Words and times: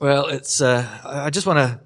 Well, 0.00 0.26
it's. 0.28 0.60
Uh, 0.60 0.86
I 1.04 1.30
just 1.30 1.44
want 1.44 1.58
to 1.58 1.80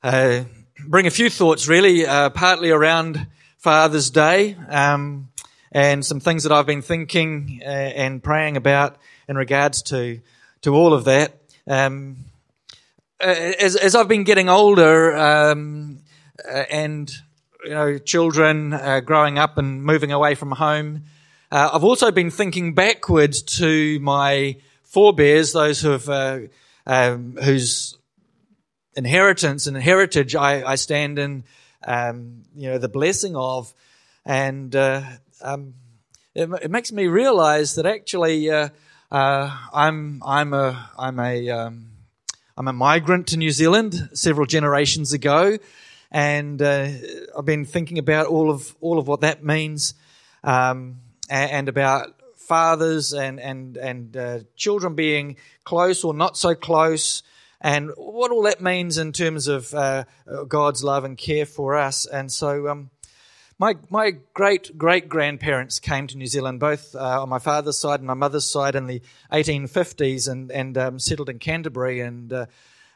uh, 0.00 0.44
bring 0.86 1.08
a 1.08 1.10
few 1.10 1.28
thoughts, 1.28 1.66
really, 1.66 2.06
uh, 2.06 2.30
partly 2.30 2.70
around 2.70 3.26
Father's 3.58 4.10
Day, 4.10 4.54
um, 4.68 5.30
and 5.72 6.06
some 6.06 6.20
things 6.20 6.44
that 6.44 6.52
I've 6.52 6.66
been 6.66 6.82
thinking 6.82 7.62
uh, 7.64 7.68
and 7.68 8.22
praying 8.22 8.56
about 8.56 8.98
in 9.28 9.34
regards 9.36 9.82
to 9.90 10.20
to 10.62 10.72
all 10.72 10.94
of 10.94 11.06
that. 11.06 11.36
Um, 11.66 12.26
uh, 13.20 13.54
as, 13.58 13.74
as 13.74 13.96
I've 13.96 14.06
been 14.06 14.22
getting 14.22 14.48
older, 14.48 15.16
um, 15.16 15.98
uh, 16.48 16.62
and 16.70 17.10
you 17.64 17.70
know, 17.70 17.98
children 17.98 18.70
growing 19.04 19.36
up 19.36 19.58
and 19.58 19.82
moving 19.82 20.12
away 20.12 20.36
from 20.36 20.52
home, 20.52 21.06
I've 21.50 21.82
also 21.82 22.12
been 22.12 22.30
thinking 22.30 22.74
backwards 22.74 23.42
to 23.58 23.98
my 23.98 24.58
forebears, 24.84 25.52
those 25.52 25.80
who 25.80 25.90
have 25.90 26.48
um, 26.86 27.36
whose 27.42 27.98
inheritance 28.96 29.66
and 29.66 29.76
heritage 29.76 30.34
I, 30.34 30.66
I 30.66 30.74
stand 30.76 31.18
in, 31.18 31.44
um, 31.86 32.42
you 32.54 32.70
know, 32.70 32.78
the 32.78 32.88
blessing 32.88 33.36
of, 33.36 33.72
and 34.24 34.74
uh, 34.74 35.02
um, 35.42 35.74
it, 36.34 36.48
it, 36.62 36.70
makes 36.70 36.92
me 36.92 37.06
realize 37.06 37.74
that 37.74 37.86
actually 37.86 38.50
uh, 38.50 38.70
uh, 39.10 39.56
I'm 39.72 40.22
I'm 40.24 40.52
a 40.52 40.90
I'm 40.98 41.18
a 41.20 41.50
am 41.50 41.90
um, 42.56 42.68
a 42.68 42.72
migrant 42.72 43.28
to 43.28 43.36
New 43.36 43.50
Zealand 43.50 44.10
several 44.14 44.46
generations 44.46 45.12
ago, 45.12 45.58
and 46.10 46.60
uh, 46.60 46.88
I've 47.38 47.44
been 47.44 47.64
thinking 47.64 47.98
about 47.98 48.26
all 48.26 48.50
of 48.50 48.74
all 48.80 48.98
of 48.98 49.06
what 49.06 49.20
that 49.20 49.44
means, 49.44 49.94
um, 50.42 51.00
and, 51.28 51.50
and 51.50 51.68
about 51.68 52.20
fathers 52.46 53.12
and 53.12 53.40
and 53.40 53.76
and 53.76 54.16
uh, 54.16 54.38
children 54.56 54.94
being 54.94 55.36
close 55.64 56.04
or 56.04 56.14
not 56.14 56.36
so 56.36 56.54
close, 56.54 57.22
and 57.60 57.90
what 57.96 58.30
all 58.30 58.42
that 58.42 58.60
means 58.60 58.98
in 58.98 59.12
terms 59.12 59.48
of 59.48 59.74
uh, 59.74 60.04
God's 60.48 60.84
love 60.84 61.04
and 61.04 61.18
care 61.18 61.46
for 61.46 61.76
us. 61.76 62.06
And 62.06 62.30
so, 62.30 62.68
um, 62.68 62.90
my 63.58 63.76
my 63.90 64.12
great 64.34 64.76
great 64.78 65.08
grandparents 65.08 65.80
came 65.80 66.06
to 66.06 66.16
New 66.16 66.26
Zealand, 66.26 66.60
both 66.60 66.94
uh, 66.94 67.22
on 67.22 67.28
my 67.28 67.38
father's 67.38 67.78
side 67.78 68.00
and 68.00 68.06
my 68.06 68.14
mother's 68.14 68.48
side, 68.48 68.74
in 68.74 68.86
the 68.86 69.02
1850s, 69.32 70.28
and 70.28 70.50
and 70.52 70.78
um, 70.78 70.98
settled 70.98 71.28
in 71.28 71.38
Canterbury. 71.38 72.00
And 72.00 72.32
uh, 72.32 72.46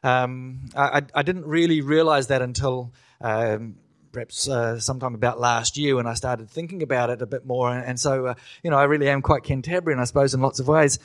um, 0.03 0.71
I, 0.77 1.03
I 1.15 1.23
didn't 1.23 1.47
really 1.47 1.81
realise 1.81 2.27
that 2.27 2.43
until 2.43 2.93
um, 3.21 3.77
perhaps 4.13 4.49
uh, 4.49 4.81
sometime 4.81 5.15
about 5.15 5.41
last 5.41 5.77
year 5.77 5.97
when 5.97 6.07
I 6.07 6.15
started 6.15 6.51
thinking 6.51 6.83
about 6.83 7.11
it 7.11 7.23
a 7.23 7.27
bit 7.27 7.45
more. 7.45 7.73
And, 7.73 7.99
so, 7.99 8.27
uh, 8.27 8.35
you 8.63 8.71
know, 8.71 8.77
I 8.77 8.85
really 8.85 9.09
am 9.09 9.23
quite 9.23 9.43
Cantabrian, 9.43 9.99
I 9.99 10.05
suppose, 10.05 10.35
in 10.35 10.41
lots 10.41 10.61
of 10.61 10.69
ways. 10.69 10.99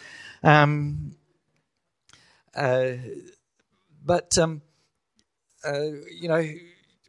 Um, 0.43 1.15
uh, 2.55 2.91
but, 4.03 4.37
um, 4.37 4.61
uh, 5.63 5.81
you 6.19 6.27
know, 6.27 6.47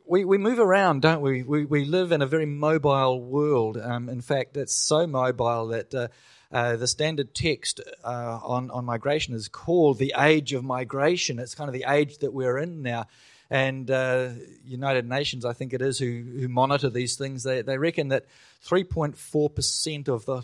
we, 0.06 0.24
we 0.24 0.38
move 0.38 0.58
around, 0.58 1.02
don't 1.02 1.20
we? 1.20 1.42
we? 1.42 1.64
We 1.64 1.84
live 1.84 2.12
in 2.12 2.22
a 2.22 2.26
very 2.26 2.46
mobile 2.46 3.20
world. 3.20 3.76
Um, 3.76 4.08
in 4.08 4.20
fact, 4.20 4.56
it's 4.56 4.74
so 4.74 5.06
mobile 5.06 5.68
that 5.68 5.94
uh, 5.94 6.08
uh, 6.52 6.76
the 6.76 6.86
standard 6.86 7.34
text 7.34 7.80
uh, 8.04 8.38
on, 8.42 8.70
on 8.70 8.84
migration 8.84 9.34
is 9.34 9.48
called 9.48 9.98
the 9.98 10.14
age 10.16 10.52
of 10.52 10.64
migration. 10.64 11.38
It's 11.38 11.54
kind 11.54 11.68
of 11.68 11.74
the 11.74 11.86
age 11.88 12.18
that 12.18 12.32
we're 12.32 12.58
in 12.58 12.82
now 12.82 13.06
and 13.50 13.90
uh, 13.90 14.30
United 14.64 15.08
Nations, 15.08 15.44
I 15.44 15.52
think 15.52 15.72
it 15.72 15.82
is, 15.82 15.98
who, 15.98 16.24
who 16.38 16.48
monitor 16.48 16.90
these 16.90 17.16
things, 17.16 17.42
they, 17.42 17.62
they 17.62 17.78
reckon 17.78 18.08
that 18.08 18.26
3.4% 18.64 20.08
of 20.08 20.26
the 20.26 20.42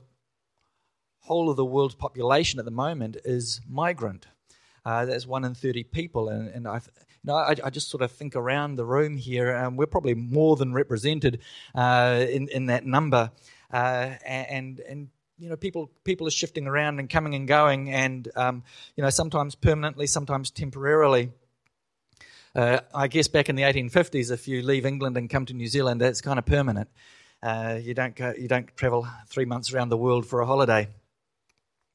whole 1.20 1.50
of 1.50 1.56
the 1.56 1.64
world's 1.64 1.94
population 1.94 2.58
at 2.58 2.64
the 2.64 2.70
moment 2.70 3.16
is 3.24 3.60
migrant. 3.68 4.26
Uh, 4.84 5.04
that's 5.04 5.26
one 5.26 5.44
in 5.44 5.54
30 5.54 5.84
people. 5.84 6.28
And, 6.28 6.48
and 6.48 6.66
I, 6.66 6.76
you 6.76 6.80
know, 7.24 7.36
I, 7.36 7.54
I, 7.64 7.70
just 7.70 7.88
sort 7.88 8.02
of 8.02 8.10
think 8.10 8.34
around 8.34 8.74
the 8.74 8.84
room 8.84 9.16
here, 9.16 9.70
we're 9.70 9.86
probably 9.86 10.14
more 10.14 10.56
than 10.56 10.72
represented 10.72 11.40
uh, 11.74 12.24
in, 12.28 12.48
in 12.48 12.66
that 12.66 12.84
number. 12.84 13.30
Uh, 13.72 14.14
and, 14.26 14.80
and 14.80 15.08
you 15.42 15.48
know, 15.48 15.56
people 15.56 15.90
people 16.04 16.28
are 16.28 16.30
shifting 16.32 16.68
around 16.68 17.00
and 17.00 17.10
coming 17.10 17.34
and 17.34 17.48
going, 17.48 17.92
and 17.92 18.30
um, 18.36 18.62
you 18.94 19.02
know, 19.02 19.10
sometimes 19.10 19.56
permanently, 19.56 20.06
sometimes 20.06 20.52
temporarily. 20.52 21.32
Uh, 22.54 22.80
I 22.94 23.08
guess 23.08 23.28
back 23.28 23.48
in 23.48 23.56
the 23.56 23.62
1850s, 23.62 24.30
if 24.30 24.46
you 24.46 24.62
leave 24.62 24.84
England 24.84 25.16
and 25.16 25.30
come 25.30 25.46
to 25.46 25.54
New 25.54 25.66
Zealand, 25.66 26.00
that's 26.00 26.20
kind 26.20 26.38
of 26.38 26.44
permanent. 26.44 26.88
Uh, 27.42 27.78
you 27.80 27.94
don't 27.94 28.14
go, 28.14 28.34
you 28.38 28.46
don't 28.46 28.68
travel 28.76 29.08
three 29.26 29.46
months 29.46 29.72
around 29.72 29.88
the 29.88 29.96
world 29.96 30.26
for 30.26 30.40
a 30.40 30.46
holiday. 30.46 30.88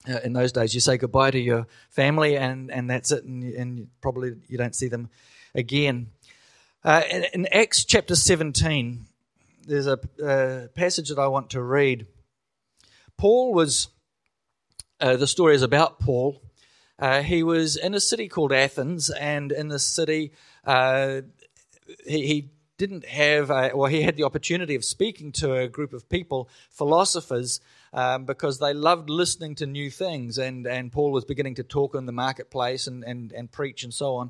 Uh, 0.09 0.19
in 0.23 0.33
those 0.33 0.51
days, 0.51 0.73
you 0.73 0.79
say 0.79 0.97
goodbye 0.97 1.31
to 1.31 1.39
your 1.39 1.67
family, 1.89 2.37
and, 2.37 2.71
and 2.71 2.89
that's 2.89 3.11
it, 3.11 3.23
and, 3.23 3.43
and 3.43 3.87
probably 4.01 4.35
you 4.47 4.57
don't 4.57 4.75
see 4.75 4.87
them 4.87 5.09
again. 5.53 6.07
Uh, 6.83 7.03
in, 7.11 7.25
in, 7.33 7.47
Acts 7.47 7.85
chapter 7.85 8.15
17, 8.15 9.05
there's 9.67 9.87
a 9.87 9.97
passage 10.75 11.09
that 11.09 11.19
I 11.19 11.27
want 11.27 11.51
to 11.51 11.61
read. 11.61 12.07
Paul 13.17 13.53
was, 13.53 13.89
uh, 14.99 15.17
the 15.17 15.27
story 15.27 15.55
is 15.55 15.61
about 15.61 15.99
Paul. 15.99 16.41
Uh, 16.99 17.21
he 17.21 17.43
was 17.43 17.75
in 17.75 17.93
a 17.93 17.99
city 17.99 18.27
called 18.27 18.51
Athens, 18.51 19.09
and 19.09 19.51
in 19.51 19.67
the 19.67 19.79
city, 19.79 20.31
uh, 20.65 21.21
he, 22.05 22.27
he, 22.27 22.49
didn't 22.77 23.05
have, 23.05 23.49
a, 23.49 23.71
well, 23.73 23.89
he 23.89 24.03
had 24.03 24.15
the 24.15 24.23
opportunity 24.23 24.75
of 24.75 24.85
speaking 24.85 25.31
to 25.31 25.55
a 25.55 25.67
group 25.67 25.93
of 25.93 26.07
people, 26.09 26.47
philosophers, 26.69 27.59
um, 27.97 28.25
because 28.25 28.59
they 28.59 28.75
loved 28.75 29.09
listening 29.09 29.55
to 29.55 29.65
new 29.65 29.89
things. 29.89 30.37
And, 30.37 30.67
and 30.67 30.91
Paul 30.91 31.11
was 31.11 31.25
beginning 31.25 31.55
to 31.55 31.63
talk 31.63 31.95
in 31.95 32.05
the 32.05 32.11
marketplace 32.11 32.85
and, 32.85 33.03
and, 33.03 33.31
and 33.31 33.51
preach 33.51 33.83
and 33.83 33.91
so 33.91 34.17
on. 34.17 34.29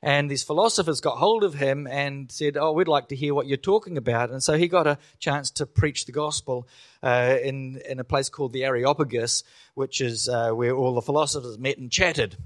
And 0.00 0.30
these 0.30 0.44
philosophers 0.44 1.00
got 1.00 1.18
hold 1.18 1.42
of 1.42 1.54
him 1.54 1.88
and 1.88 2.30
said, 2.30 2.56
Oh, 2.56 2.70
we'd 2.70 2.86
like 2.86 3.08
to 3.08 3.16
hear 3.16 3.34
what 3.34 3.48
you're 3.48 3.56
talking 3.56 3.98
about. 3.98 4.30
And 4.30 4.40
so 4.40 4.56
he 4.56 4.68
got 4.68 4.86
a 4.86 4.98
chance 5.18 5.50
to 5.52 5.66
preach 5.66 6.06
the 6.06 6.12
gospel 6.12 6.68
uh, 7.02 7.38
in, 7.42 7.80
in 7.88 7.98
a 7.98 8.04
place 8.04 8.28
called 8.28 8.52
the 8.52 8.64
Areopagus, 8.64 9.42
which 9.74 10.00
is 10.00 10.28
uh, 10.28 10.50
where 10.50 10.76
all 10.76 10.94
the 10.94 11.02
philosophers 11.02 11.58
met 11.58 11.78
and 11.78 11.90
chatted. 11.90 12.36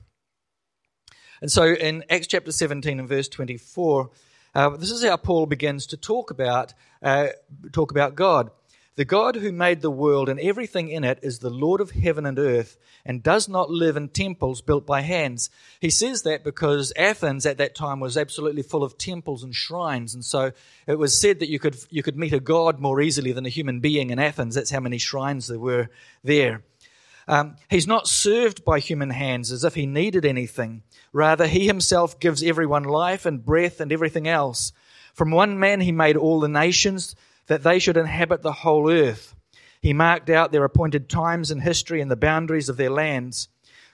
And 1.42 1.52
so 1.52 1.66
in 1.66 2.02
Acts 2.08 2.28
chapter 2.28 2.50
17 2.50 2.98
and 2.98 3.06
verse 3.06 3.28
24, 3.28 4.10
uh, 4.54 4.70
this 4.70 4.90
is 4.90 5.04
how 5.04 5.18
Paul 5.18 5.44
begins 5.44 5.88
to 5.88 5.98
talk 5.98 6.30
about, 6.30 6.72
uh, 7.02 7.28
talk 7.72 7.90
about 7.90 8.14
God. 8.14 8.50
The 8.94 9.04
God 9.06 9.36
who 9.36 9.52
made 9.52 9.80
the 9.80 9.90
world 9.90 10.28
and 10.28 10.38
everything 10.38 10.88
in 10.88 11.02
it 11.02 11.18
is 11.22 11.38
the 11.38 11.48
Lord 11.48 11.80
of 11.80 11.92
heaven 11.92 12.26
and 12.26 12.38
earth 12.38 12.76
and 13.06 13.22
does 13.22 13.48
not 13.48 13.70
live 13.70 13.96
in 13.96 14.10
temples 14.10 14.60
built 14.60 14.86
by 14.86 15.00
hands. 15.00 15.48
He 15.80 15.88
says 15.88 16.22
that 16.22 16.44
because 16.44 16.92
Athens 16.94 17.46
at 17.46 17.56
that 17.56 17.74
time 17.74 18.00
was 18.00 18.18
absolutely 18.18 18.62
full 18.62 18.84
of 18.84 18.98
temples 18.98 19.42
and 19.42 19.54
shrines. 19.54 20.14
And 20.14 20.22
so 20.22 20.52
it 20.86 20.98
was 20.98 21.18
said 21.18 21.40
that 21.40 21.48
you 21.48 21.58
could, 21.58 21.76
you 21.88 22.02
could 22.02 22.18
meet 22.18 22.34
a 22.34 22.40
God 22.40 22.80
more 22.80 23.00
easily 23.00 23.32
than 23.32 23.46
a 23.46 23.50
human 23.50 23.80
being 23.80 24.10
in 24.10 24.18
Athens. 24.18 24.54
That's 24.54 24.70
how 24.70 24.80
many 24.80 24.98
shrines 24.98 25.46
there 25.46 25.58
were 25.58 25.88
there. 26.22 26.62
Um, 27.26 27.56
he's 27.70 27.86
not 27.86 28.08
served 28.08 28.62
by 28.62 28.78
human 28.78 29.10
hands 29.10 29.52
as 29.52 29.64
if 29.64 29.74
he 29.74 29.86
needed 29.86 30.26
anything. 30.26 30.82
Rather, 31.14 31.46
he 31.46 31.66
himself 31.66 32.20
gives 32.20 32.42
everyone 32.42 32.84
life 32.84 33.24
and 33.24 33.44
breath 33.44 33.80
and 33.80 33.90
everything 33.90 34.28
else. 34.28 34.72
From 35.14 35.30
one 35.30 35.58
man, 35.58 35.80
he 35.80 35.92
made 35.92 36.16
all 36.16 36.40
the 36.40 36.48
nations 36.48 37.16
that 37.52 37.62
they 37.62 37.78
should 37.78 37.98
inhabit 37.98 38.40
the 38.40 38.50
whole 38.50 38.90
earth. 38.90 39.36
He 39.82 39.92
marked 39.92 40.30
out 40.30 40.52
their 40.52 40.64
appointed 40.64 41.10
times 41.10 41.50
in 41.50 41.60
history 41.60 42.00
and 42.00 42.10
the 42.10 42.16
boundaries 42.16 42.70
of 42.70 42.78
their 42.78 42.88
lands. 42.88 43.48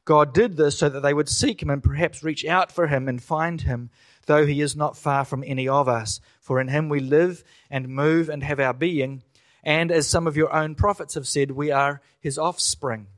God 0.05 0.33
did 0.33 0.57
this 0.57 0.79
so 0.79 0.89
that 0.89 1.01
they 1.01 1.13
would 1.13 1.29
seek 1.29 1.61
him 1.61 1.69
and 1.69 1.83
perhaps 1.83 2.23
reach 2.23 2.47
out 2.47 2.71
for 2.71 2.87
him 2.87 3.09
and 3.09 3.21
find 3.21 3.63
him, 3.63 3.91
though 4.27 4.47
he 4.47 4.61
is 4.61 4.77
not 4.77 4.97
far 4.97 5.25
from 5.25 5.43
any 5.45 5.67
of 5.67 5.89
us. 5.89 6.21
For 6.41 6.61
in 6.61 6.69
him 6.69 6.89
we 6.89 7.01
live 7.01 7.43
and 7.69 7.89
move 7.89 8.29
and 8.29 8.45
have 8.45 8.61
our 8.61 8.73
being. 8.73 9.25
And 9.65 9.91
as 9.91 10.07
some 10.07 10.29
of 10.29 10.37
your 10.37 10.55
own 10.55 10.77
prophets 10.77 11.15
have 11.15 11.27
said, 11.27 11.51
we 11.51 11.73
are 11.73 12.01
his 12.21 12.39
offspring. 12.39 13.09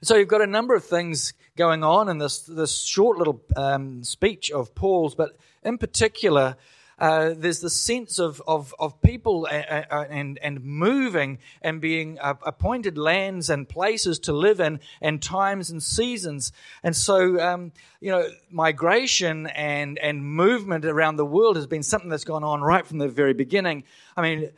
So 0.00 0.14
you've 0.14 0.28
got 0.28 0.42
a 0.42 0.46
number 0.46 0.76
of 0.76 0.84
things 0.84 1.34
going 1.56 1.82
on 1.82 2.08
in 2.08 2.18
this, 2.18 2.42
this 2.42 2.84
short 2.84 3.18
little 3.18 3.42
um, 3.56 4.04
speech 4.04 4.52
of 4.52 4.76
Paul's, 4.76 5.16
but 5.16 5.36
in 5.64 5.76
particular, 5.76 6.56
uh, 6.98 7.34
there's 7.36 7.60
the 7.60 7.70
sense 7.70 8.18
of, 8.18 8.42
of, 8.46 8.74
of 8.78 9.00
people 9.02 9.46
and, 9.46 9.86
and, 9.90 10.38
and 10.38 10.64
moving 10.64 11.38
and 11.62 11.80
being 11.80 12.18
appointed 12.20 12.96
lands 12.96 13.50
and 13.50 13.68
places 13.68 14.18
to 14.20 14.32
live 14.32 14.60
in 14.60 14.80
and 15.00 15.22
times 15.22 15.70
and 15.70 15.82
seasons. 15.82 16.52
And 16.82 16.94
so, 16.96 17.40
um, 17.40 17.72
you 18.00 18.10
know, 18.10 18.28
migration 18.50 19.46
and, 19.48 19.98
and 19.98 20.24
movement 20.24 20.84
around 20.84 21.16
the 21.16 21.26
world 21.26 21.56
has 21.56 21.66
been 21.66 21.82
something 21.82 22.10
that's 22.10 22.24
gone 22.24 22.44
on 22.44 22.62
right 22.62 22.86
from 22.86 22.98
the 22.98 23.08
very 23.08 23.34
beginning. 23.34 23.84
I 24.16 24.22
mean, 24.22 24.50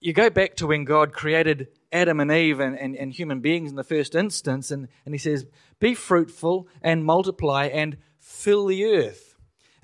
you 0.00 0.12
go 0.12 0.30
back 0.30 0.56
to 0.56 0.68
when 0.68 0.84
God 0.84 1.12
created 1.12 1.68
Adam 1.90 2.20
and 2.20 2.30
Eve 2.30 2.60
and, 2.60 2.78
and, 2.78 2.94
and 2.96 3.12
human 3.12 3.40
beings 3.40 3.70
in 3.70 3.76
the 3.76 3.84
first 3.84 4.14
instance, 4.14 4.70
and, 4.70 4.88
and 5.04 5.14
he 5.14 5.18
says, 5.18 5.46
Be 5.80 5.94
fruitful 5.94 6.68
and 6.82 7.04
multiply 7.04 7.66
and 7.66 7.96
fill 8.18 8.66
the 8.66 8.84
earth. 8.84 9.25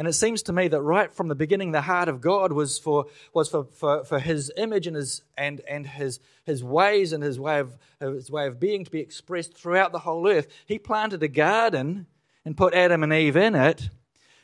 And 0.02 0.08
it 0.08 0.14
seems 0.14 0.42
to 0.42 0.52
me 0.52 0.66
that 0.66 0.82
right 0.82 1.12
from 1.12 1.28
the 1.28 1.36
beginning, 1.36 1.70
the 1.70 1.80
heart 1.80 2.08
of 2.08 2.20
God 2.20 2.50
was 2.50 2.76
for, 2.76 3.04
was 3.32 3.48
for, 3.48 3.66
for, 3.66 4.04
for 4.04 4.18
his 4.18 4.50
image 4.56 4.88
and, 4.88 4.96
his, 4.96 5.22
and, 5.38 5.60
and 5.60 5.86
his, 5.86 6.18
his 6.44 6.64
ways 6.64 7.12
and 7.12 7.22
his 7.22 7.38
way, 7.38 7.60
of, 7.60 7.78
his 8.00 8.28
way 8.28 8.48
of 8.48 8.58
being 8.58 8.84
to 8.84 8.90
be 8.90 8.98
expressed 8.98 9.56
throughout 9.56 9.92
the 9.92 10.00
whole 10.00 10.26
earth. 10.26 10.48
He 10.66 10.80
planted 10.80 11.22
a 11.22 11.28
garden 11.28 12.06
and 12.44 12.56
put 12.56 12.74
Adam 12.74 13.04
and 13.04 13.12
Eve 13.12 13.36
in 13.36 13.54
it. 13.54 13.90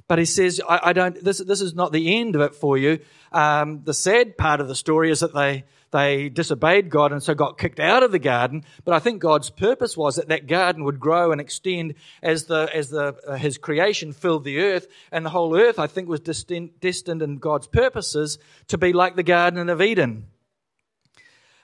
But 0.07 0.21
he 0.21 0.27
says, 0.27 0.61
I, 0.61 0.79
I 0.85 0.93
don't, 0.93 1.21
this, 1.25 1.39
this 1.39 1.61
is 1.61 1.75
not 1.75 1.91
the 1.91 2.17
end 2.21 2.37
of 2.37 2.43
it 2.43 2.55
for 2.55 2.79
you. 2.79 3.01
Um, 3.33 3.83
the 3.83 3.95
sad 3.95 4.39
part 4.39 4.61
of 4.61 4.69
the 4.69 4.77
story 4.77 5.11
is 5.11 5.19
that 5.19 5.35
they, 5.35 5.65
they 5.91 6.29
disobeyed 6.29 6.91
God 6.91 7.13
and 7.13 7.23
so 7.23 7.35
got 7.35 7.59
kicked 7.59 7.81
out 7.81 8.03
of 8.03 8.13
the 8.13 8.19
garden. 8.19 8.65
But 8.85 8.95
I 8.95 8.99
think 8.99 9.21
God's 9.21 9.51
purpose 9.51 9.97
was 9.97 10.17
that 10.17 10.29
that 10.29 10.47
garden 10.47 10.85
would 10.85 11.01
grow 11.01 11.33
and 11.33 11.41
extend 11.41 11.95
as 12.23 12.45
the 12.45 12.71
as 12.75 12.91
the 12.91 13.17
uh, 13.27 13.37
His 13.37 13.59
creation 13.59 14.13
filled 14.13 14.45
the 14.45 14.61
earth, 14.61 14.87
and 15.11 15.25
the 15.25 15.31
whole 15.31 15.57
earth 15.57 15.79
I 15.79 15.87
think 15.87 16.09
was 16.09 16.21
destined, 16.21 16.81
destined 16.81 17.23
in 17.23 17.39
God's 17.39 17.67
purposes 17.67 18.39
to 18.69 18.79
be 18.79 18.93
like 18.93 19.17
the 19.17 19.23
Garden 19.23 19.69
of 19.69 19.81
Eden. 19.81 20.27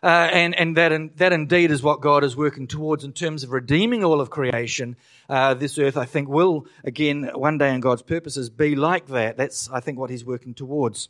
Uh, 0.03 0.29
and 0.33 0.55
and 0.59 0.77
that 0.77 0.93
in, 0.93 1.11
that 1.17 1.33
indeed 1.33 1.71
is 1.71 1.83
what 1.83 2.03
God 2.03 2.25
is 2.25 2.37
working 2.37 2.67
towards 2.67 3.05
in 3.05 3.15
terms 3.15 3.43
of 3.43 3.53
redeeming 3.53 4.05
all 4.05 4.21
of 4.21 4.29
creation. 4.29 4.97
Uh, 5.31 5.55
this 5.55 5.79
earth, 5.79 5.97
I 5.97 6.05
think, 6.05 6.29
will 6.29 6.67
again 6.85 7.31
one 7.35 7.57
day 7.57 7.75
in 7.75 7.81
God's 7.81 8.03
purposes 8.03 8.51
be 8.51 8.77
like 8.77 9.07
that. 9.07 9.39
That's 9.39 9.71
I 9.71 9.81
think 9.81 9.99
what 9.99 10.11
He's 10.11 10.25
working 10.25 10.53
towards. 10.53 11.09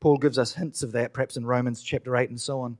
Paul 0.00 0.18
gives 0.18 0.38
us 0.38 0.54
hints 0.54 0.82
of 0.82 0.92
that, 0.92 1.12
perhaps 1.12 1.36
in 1.36 1.46
Romans 1.46 1.82
chapter 1.82 2.16
8 2.16 2.30
and 2.30 2.40
so 2.40 2.60
on. 2.60 2.78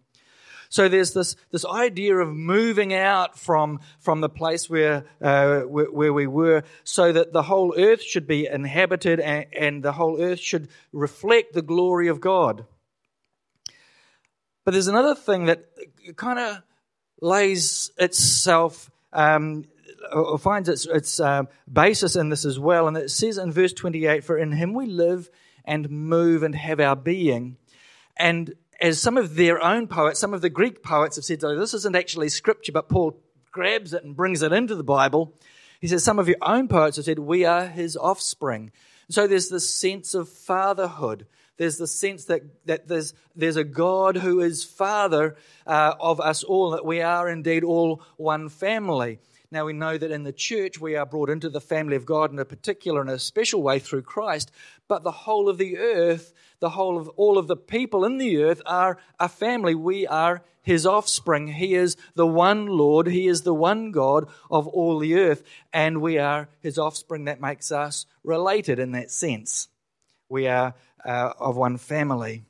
So 0.70 0.88
there's 0.88 1.14
this, 1.14 1.34
this 1.50 1.64
idea 1.64 2.16
of 2.16 2.28
moving 2.28 2.92
out 2.92 3.38
from, 3.38 3.80
from 4.00 4.20
the 4.20 4.28
place 4.28 4.68
where, 4.68 5.04
uh, 5.20 5.60
where, 5.60 5.90
where, 5.90 6.12
we 6.12 6.26
were 6.26 6.62
so 6.84 7.10
that 7.10 7.32
the 7.32 7.42
whole 7.42 7.74
earth 7.78 8.02
should 8.02 8.26
be 8.26 8.46
inhabited 8.46 9.18
and, 9.18 9.46
and 9.56 9.82
the 9.82 9.92
whole 9.92 10.20
earth 10.20 10.40
should 10.40 10.68
reflect 10.92 11.54
the 11.54 11.62
glory 11.62 12.08
of 12.08 12.20
God. 12.20 12.66
But 14.64 14.72
there's 14.72 14.88
another 14.88 15.14
thing 15.14 15.46
that 15.46 15.64
kind 16.16 16.38
of 16.38 16.62
lays 17.22 17.90
itself, 17.96 18.90
um, 19.14 19.64
or 20.12 20.38
finds 20.38 20.68
its, 20.68 20.84
its 20.84 21.18
uh, 21.18 21.44
basis 21.72 22.14
in 22.14 22.28
this 22.28 22.44
as 22.44 22.58
well. 22.58 22.86
And 22.88 22.96
it 22.96 23.10
says 23.10 23.38
in 23.38 23.50
verse 23.50 23.72
28 23.72 24.22
For 24.22 24.36
in 24.36 24.52
him 24.52 24.74
we 24.74 24.84
live 24.84 25.30
and 25.68 25.88
move 25.90 26.42
and 26.42 26.54
have 26.54 26.80
our 26.80 26.96
being. 26.96 27.58
And 28.16 28.54
as 28.80 29.00
some 29.00 29.16
of 29.16 29.36
their 29.36 29.62
own 29.62 29.86
poets, 29.86 30.18
some 30.18 30.34
of 30.34 30.40
the 30.40 30.50
Greek 30.50 30.82
poets 30.82 31.16
have 31.16 31.24
said, 31.24 31.44
oh, 31.44 31.56
this 31.56 31.74
isn't 31.74 31.94
actually 31.94 32.30
scripture, 32.30 32.72
but 32.72 32.88
Paul 32.88 33.20
grabs 33.52 33.92
it 33.92 34.02
and 34.02 34.16
brings 34.16 34.42
it 34.42 34.52
into 34.52 34.74
the 34.74 34.82
Bible. 34.82 35.34
He 35.80 35.86
says, 35.86 36.02
some 36.02 36.18
of 36.18 36.26
your 36.26 36.38
own 36.42 36.68
poets 36.68 36.96
have 36.96 37.04
said, 37.04 37.18
we 37.18 37.44
are 37.44 37.66
his 37.66 37.96
offspring. 37.96 38.72
So 39.10 39.26
there's 39.26 39.50
this 39.50 39.72
sense 39.72 40.14
of 40.14 40.28
fatherhood. 40.28 41.26
There's 41.58 41.76
the 41.76 41.86
sense 41.86 42.24
that, 42.26 42.42
that 42.66 42.88
there's, 42.88 43.14
there's 43.36 43.56
a 43.56 43.64
God 43.64 44.16
who 44.16 44.40
is 44.40 44.64
father 44.64 45.36
uh, 45.66 45.94
of 46.00 46.20
us 46.20 46.44
all, 46.44 46.70
that 46.70 46.84
we 46.84 47.02
are 47.02 47.28
indeed 47.28 47.62
all 47.64 48.02
one 48.16 48.48
family. 48.48 49.18
Now 49.50 49.64
we 49.64 49.72
know 49.72 49.96
that 49.96 50.10
in 50.10 50.24
the 50.24 50.32
church 50.32 50.78
we 50.78 50.94
are 50.94 51.06
brought 51.06 51.30
into 51.30 51.48
the 51.48 51.60
family 51.60 51.96
of 51.96 52.04
God 52.04 52.30
in 52.30 52.38
a 52.38 52.44
particular 52.44 53.00
and 53.00 53.08
a 53.08 53.18
special 53.18 53.62
way 53.62 53.78
through 53.78 54.02
Christ, 54.02 54.50
but 54.88 55.04
the 55.04 55.10
whole 55.10 55.48
of 55.48 55.56
the 55.56 55.78
earth, 55.78 56.34
the 56.60 56.70
whole 56.70 56.98
of 56.98 57.08
all 57.10 57.38
of 57.38 57.46
the 57.46 57.56
people 57.56 58.04
in 58.04 58.18
the 58.18 58.42
earth 58.42 58.60
are 58.66 58.98
a 59.18 59.28
family. 59.28 59.74
We 59.74 60.06
are 60.06 60.42
his 60.60 60.84
offspring. 60.84 61.48
He 61.48 61.74
is 61.74 61.96
the 62.14 62.26
one 62.26 62.66
Lord, 62.66 63.06
he 63.06 63.26
is 63.26 63.42
the 63.42 63.54
one 63.54 63.90
God 63.90 64.28
of 64.50 64.66
all 64.68 64.98
the 64.98 65.14
earth, 65.14 65.42
and 65.72 66.02
we 66.02 66.18
are 66.18 66.50
his 66.60 66.78
offspring. 66.78 67.24
That 67.24 67.40
makes 67.40 67.72
us 67.72 68.04
related 68.22 68.78
in 68.78 68.92
that 68.92 69.10
sense. 69.10 69.68
We 70.28 70.46
are 70.46 70.74
uh, 71.06 71.32
of 71.38 71.56
one 71.56 71.78
family. 71.78 72.44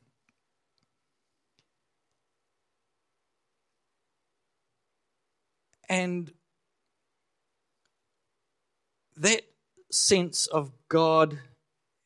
And 5.88 6.30
that 9.18 9.42
sense 9.90 10.46
of 10.46 10.72
God 10.88 11.38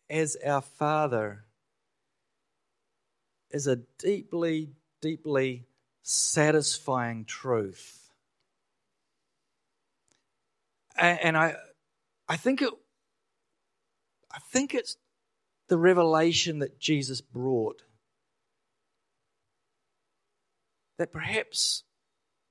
as 0.09 0.37
our 0.45 0.61
Father 0.61 1.45
is 3.51 3.67
a 3.67 3.77
deeply, 3.99 4.71
deeply 5.01 5.67
satisfying 6.03 7.25
truth. 7.25 8.11
And 10.97 11.37
I, 11.37 11.57
I 12.29 12.37
think 12.37 12.63
it, 12.63 12.73
I 14.31 14.39
think 14.51 14.75
it's 14.75 14.97
the 15.69 15.79
revelation 15.79 16.59
that 16.61 16.79
Jesus 16.79 17.21
brought. 17.21 17.83
That 20.99 21.13
perhaps 21.13 21.85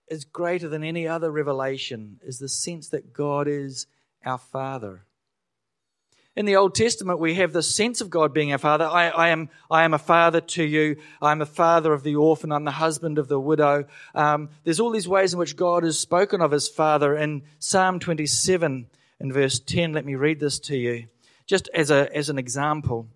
is 0.07 0.25
greater 0.25 0.67
than 0.67 0.83
any 0.83 1.07
other 1.07 1.31
revelation 1.31 2.19
is 2.23 2.39
the 2.39 2.49
sense 2.49 2.89
that 2.89 3.13
God 3.13 3.47
is 3.47 3.87
our 4.25 4.37
Father. 4.37 5.03
In 6.33 6.45
the 6.45 6.55
Old 6.55 6.75
Testament, 6.75 7.19
we 7.19 7.35
have 7.35 7.51
the 7.51 7.61
sense 7.61 7.99
of 7.99 8.09
God 8.09 8.33
being 8.33 8.53
our 8.53 8.57
Father. 8.57 8.85
I, 8.85 9.09
I, 9.09 9.29
am, 9.29 9.49
I 9.69 9.83
am 9.83 9.93
a 9.93 9.99
father 9.99 10.39
to 10.39 10.63
you. 10.63 10.95
I'm 11.21 11.41
a 11.41 11.45
father 11.45 11.91
of 11.91 12.03
the 12.03 12.15
orphan. 12.15 12.53
I'm 12.53 12.63
the 12.63 12.71
husband 12.71 13.17
of 13.17 13.27
the 13.27 13.39
widow. 13.39 13.85
Um, 14.15 14.49
there's 14.63 14.79
all 14.79 14.91
these 14.91 15.09
ways 15.09 15.33
in 15.33 15.39
which 15.39 15.57
God 15.57 15.83
is 15.83 15.99
spoken 15.99 16.41
of 16.41 16.53
as 16.53 16.69
Father. 16.69 17.17
In 17.17 17.41
Psalm 17.59 17.99
27, 17.99 18.87
in 19.19 19.33
verse 19.33 19.59
10, 19.59 19.91
let 19.91 20.05
me 20.05 20.15
read 20.15 20.39
this 20.39 20.57
to 20.59 20.77
you, 20.77 21.07
just 21.47 21.69
as, 21.73 21.91
a, 21.91 22.09
as 22.15 22.29
an 22.29 22.37
example. 22.37 23.07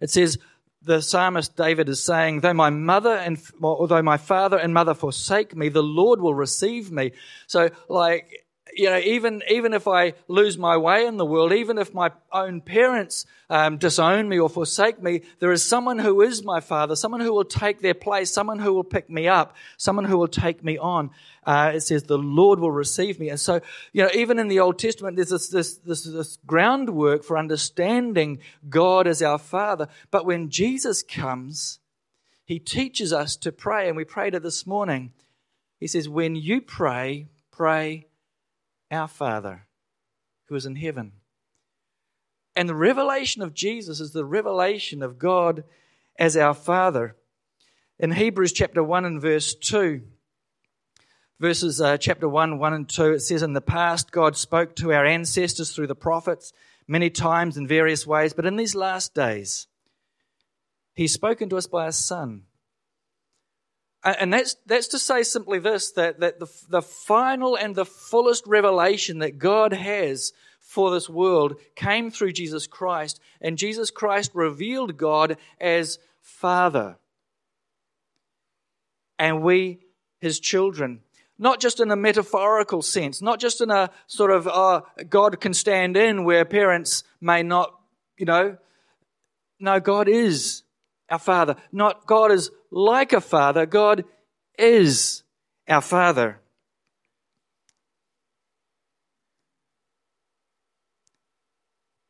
It 0.00 0.10
says, 0.10 0.38
the 0.84 1.02
psalmist 1.02 1.56
David 1.56 1.88
is 1.88 2.02
saying, 2.02 2.40
though 2.40 2.54
my 2.54 2.70
mother 2.70 3.14
and, 3.14 3.40
although 3.60 4.02
my 4.02 4.16
father 4.16 4.56
and 4.56 4.72
mother 4.72 4.94
forsake 4.94 5.56
me, 5.56 5.68
the 5.68 5.82
Lord 5.82 6.20
will 6.20 6.34
receive 6.34 6.90
me. 6.90 7.12
So, 7.46 7.70
like, 7.88 8.41
you 8.74 8.88
know, 8.88 8.98
even, 8.98 9.42
even 9.50 9.74
if 9.74 9.86
I 9.86 10.14
lose 10.28 10.56
my 10.56 10.76
way 10.76 11.06
in 11.06 11.16
the 11.16 11.26
world, 11.26 11.52
even 11.52 11.78
if 11.78 11.92
my 11.92 12.10
own 12.32 12.60
parents 12.60 13.26
um, 13.50 13.76
disown 13.76 14.28
me 14.28 14.38
or 14.38 14.48
forsake 14.48 15.02
me, 15.02 15.22
there 15.40 15.52
is 15.52 15.62
someone 15.62 15.98
who 15.98 16.22
is 16.22 16.44
my 16.44 16.60
father, 16.60 16.96
someone 16.96 17.20
who 17.20 17.32
will 17.32 17.44
take 17.44 17.80
their 17.80 17.94
place, 17.94 18.30
someone 18.30 18.58
who 18.58 18.72
will 18.72 18.84
pick 18.84 19.10
me 19.10 19.28
up, 19.28 19.56
someone 19.76 20.04
who 20.04 20.16
will 20.16 20.28
take 20.28 20.64
me 20.64 20.78
on. 20.78 21.10
Uh, 21.44 21.72
it 21.74 21.80
says 21.80 22.04
the 22.04 22.16
Lord 22.16 22.60
will 22.60 22.70
receive 22.70 23.18
me. 23.18 23.28
And 23.28 23.40
so, 23.40 23.60
you 23.92 24.04
know, 24.04 24.10
even 24.14 24.38
in 24.38 24.48
the 24.48 24.60
Old 24.60 24.78
Testament, 24.78 25.16
there's 25.16 25.30
this, 25.30 25.48
this, 25.48 25.76
this, 25.78 26.04
this 26.04 26.38
groundwork 26.46 27.24
for 27.24 27.36
understanding 27.36 28.38
God 28.68 29.06
as 29.06 29.22
our 29.22 29.38
father. 29.38 29.88
But 30.10 30.24
when 30.24 30.50
Jesus 30.50 31.02
comes, 31.02 31.80
he 32.44 32.58
teaches 32.58 33.12
us 33.12 33.36
to 33.36 33.52
pray, 33.52 33.88
and 33.88 33.96
we 33.96 34.04
prayed 34.04 34.34
it 34.34 34.42
this 34.42 34.66
morning. 34.66 35.12
He 35.78 35.88
says, 35.88 36.08
when 36.08 36.36
you 36.36 36.60
pray, 36.60 37.26
pray 37.50 38.06
our 38.92 39.08
Father 39.08 39.66
who 40.46 40.54
is 40.54 40.66
in 40.66 40.76
heaven. 40.76 41.12
And 42.54 42.68
the 42.68 42.74
revelation 42.74 43.42
of 43.42 43.54
Jesus 43.54 44.00
is 44.00 44.12
the 44.12 44.24
revelation 44.24 45.02
of 45.02 45.18
God 45.18 45.64
as 46.18 46.36
our 46.36 46.54
Father. 46.54 47.16
In 47.98 48.12
Hebrews 48.12 48.52
chapter 48.52 48.82
1 48.82 49.04
and 49.04 49.20
verse 49.20 49.54
2, 49.54 50.02
verses 51.40 51.80
uh, 51.80 51.96
chapter 51.96 52.28
1, 52.28 52.58
1 52.58 52.72
and 52.74 52.88
2, 52.88 53.12
it 53.12 53.20
says, 53.20 53.42
In 53.42 53.54
the 53.54 53.60
past, 53.62 54.12
God 54.12 54.36
spoke 54.36 54.76
to 54.76 54.92
our 54.92 55.06
ancestors 55.06 55.74
through 55.74 55.86
the 55.86 55.94
prophets 55.94 56.52
many 56.86 57.08
times 57.08 57.56
in 57.56 57.66
various 57.66 58.06
ways, 58.06 58.34
but 58.34 58.44
in 58.44 58.56
these 58.56 58.74
last 58.74 59.14
days, 59.14 59.66
He's 60.94 61.14
spoken 61.14 61.48
to 61.48 61.56
us 61.56 61.66
by 61.66 61.86
a 61.86 61.92
Son 61.92 62.42
and 64.04 64.32
that's, 64.32 64.56
that's 64.66 64.88
to 64.88 64.98
say 64.98 65.22
simply 65.22 65.58
this 65.58 65.92
that, 65.92 66.20
that 66.20 66.40
the, 66.40 66.48
the 66.68 66.82
final 66.82 67.56
and 67.56 67.74
the 67.74 67.84
fullest 67.84 68.46
revelation 68.46 69.20
that 69.20 69.38
God 69.38 69.72
has 69.72 70.32
for 70.60 70.90
this 70.90 71.08
world 71.08 71.56
came 71.76 72.10
through 72.10 72.32
Jesus 72.32 72.66
Christ, 72.66 73.20
and 73.40 73.58
Jesus 73.58 73.90
Christ 73.90 74.30
revealed 74.34 74.96
God 74.96 75.36
as 75.60 75.98
Father. 76.20 76.96
And 79.18 79.42
we, 79.42 79.80
his 80.18 80.40
children, 80.40 81.00
not 81.38 81.60
just 81.60 81.78
in 81.78 81.90
a 81.90 81.96
metaphorical 81.96 82.82
sense, 82.82 83.20
not 83.20 83.38
just 83.38 83.60
in 83.60 83.70
a 83.70 83.90
sort 84.06 84.30
of 84.30 84.48
uh, 84.48 84.80
God 85.08 85.40
can 85.40 85.52
stand 85.54 85.96
in 85.96 86.24
where 86.24 86.44
parents 86.44 87.04
may 87.20 87.42
not, 87.42 87.78
you 88.16 88.26
know. 88.26 88.56
No, 89.60 89.78
God 89.78 90.08
is 90.08 90.62
our 91.12 91.18
Father. 91.18 91.56
Not 91.70 92.06
God 92.06 92.32
is 92.32 92.50
like 92.70 93.12
a 93.12 93.20
father, 93.20 93.66
God 93.66 94.04
is 94.58 95.22
our 95.68 95.82
Father. 95.82 96.40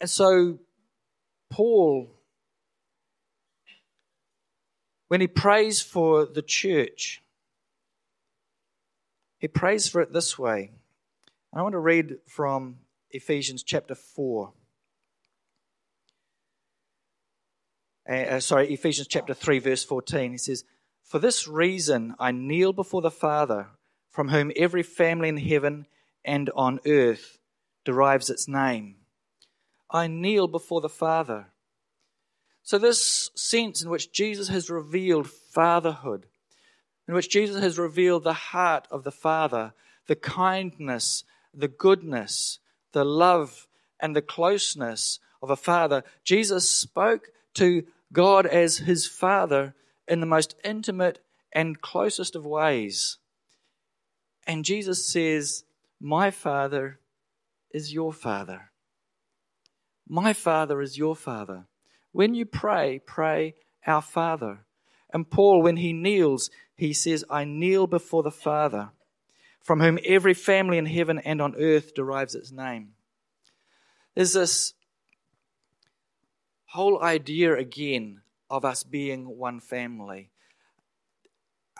And 0.00 0.08
so, 0.08 0.58
Paul, 1.50 2.10
when 5.08 5.20
he 5.20 5.26
prays 5.26 5.82
for 5.82 6.24
the 6.24 6.42
church, 6.42 7.22
he 9.38 9.48
prays 9.48 9.88
for 9.88 10.00
it 10.00 10.12
this 10.12 10.38
way. 10.38 10.70
I 11.52 11.62
want 11.62 11.72
to 11.72 11.78
read 11.78 12.18
from 12.26 12.78
Ephesians 13.10 13.62
chapter 13.62 13.94
4. 13.94 14.52
Uh, 18.08 18.12
uh, 18.12 18.40
sorry, 18.40 18.72
Ephesians 18.72 19.08
chapter 19.08 19.34
3, 19.34 19.58
verse 19.60 19.84
14. 19.84 20.32
He 20.32 20.38
says, 20.38 20.64
For 21.02 21.18
this 21.18 21.46
reason 21.46 22.14
I 22.18 22.32
kneel 22.32 22.72
before 22.72 23.02
the 23.02 23.10
Father, 23.10 23.68
from 24.10 24.28
whom 24.28 24.52
every 24.56 24.82
family 24.82 25.28
in 25.28 25.36
heaven 25.36 25.86
and 26.24 26.50
on 26.54 26.80
earth 26.86 27.38
derives 27.84 28.30
its 28.30 28.48
name. 28.48 28.96
I 29.90 30.06
kneel 30.06 30.48
before 30.48 30.80
the 30.80 30.88
Father. 30.88 31.46
So, 32.62 32.78
this 32.78 33.30
sense 33.34 33.82
in 33.82 33.90
which 33.90 34.12
Jesus 34.12 34.48
has 34.48 34.70
revealed 34.70 35.28
fatherhood, 35.28 36.26
in 37.08 37.14
which 37.14 37.28
Jesus 37.28 37.60
has 37.60 37.78
revealed 37.78 38.24
the 38.24 38.32
heart 38.32 38.86
of 38.90 39.02
the 39.04 39.10
Father, 39.10 39.74
the 40.06 40.16
kindness, 40.16 41.24
the 41.52 41.68
goodness, 41.68 42.58
the 42.92 43.04
love, 43.04 43.66
and 44.00 44.14
the 44.14 44.22
closeness 44.22 45.18
of 45.40 45.50
a 45.50 45.56
father, 45.56 46.04
Jesus 46.24 46.68
spoke 46.68 47.30
to 47.54 47.84
God 48.12 48.46
as 48.46 48.78
his 48.78 49.06
Father 49.06 49.74
in 50.08 50.20
the 50.20 50.26
most 50.26 50.54
intimate 50.64 51.20
and 51.52 51.80
closest 51.80 52.34
of 52.34 52.46
ways. 52.46 53.18
And 54.46 54.64
Jesus 54.64 55.06
says, 55.06 55.64
My 56.00 56.30
Father 56.30 56.98
is 57.70 57.92
your 57.92 58.12
Father. 58.12 58.70
My 60.08 60.32
Father 60.32 60.82
is 60.82 60.98
your 60.98 61.16
Father. 61.16 61.66
When 62.12 62.34
you 62.34 62.44
pray, 62.44 63.00
pray, 63.06 63.54
Our 63.86 64.02
Father. 64.02 64.66
And 65.12 65.30
Paul, 65.30 65.62
when 65.62 65.76
he 65.76 65.92
kneels, 65.92 66.50
he 66.74 66.92
says, 66.92 67.24
I 67.30 67.44
kneel 67.44 67.86
before 67.86 68.22
the 68.22 68.30
Father, 68.30 68.90
from 69.62 69.80
whom 69.80 69.98
every 70.04 70.34
family 70.34 70.78
in 70.78 70.86
heaven 70.86 71.18
and 71.18 71.40
on 71.40 71.54
earth 71.56 71.94
derives 71.94 72.34
its 72.34 72.50
name. 72.50 72.94
There's 74.14 74.32
this 74.32 74.74
whole 76.72 77.02
idea 77.02 77.54
again 77.54 78.22
of 78.48 78.64
us 78.64 78.82
being 78.82 79.26
one 79.38 79.60
family. 79.60 80.30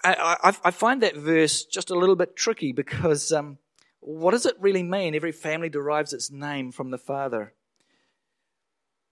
I, 0.05 0.37
I, 0.43 0.55
I 0.65 0.71
find 0.71 1.03
that 1.03 1.17
verse 1.17 1.65
just 1.65 1.91
a 1.91 1.99
little 1.99 2.17
bit 2.17 2.37
tricky 2.37 2.73
because 2.73 3.33
um, 3.33 3.57
what 4.01 4.33
does 4.33 4.45
it 4.45 4.57
really 4.61 4.83
mean? 4.83 5.15
Every 5.15 5.33
family 5.33 5.71
derives 5.71 6.13
its 6.13 6.31
name 6.31 6.73
from 6.73 6.91
the 6.91 6.99
Father. 6.99 7.55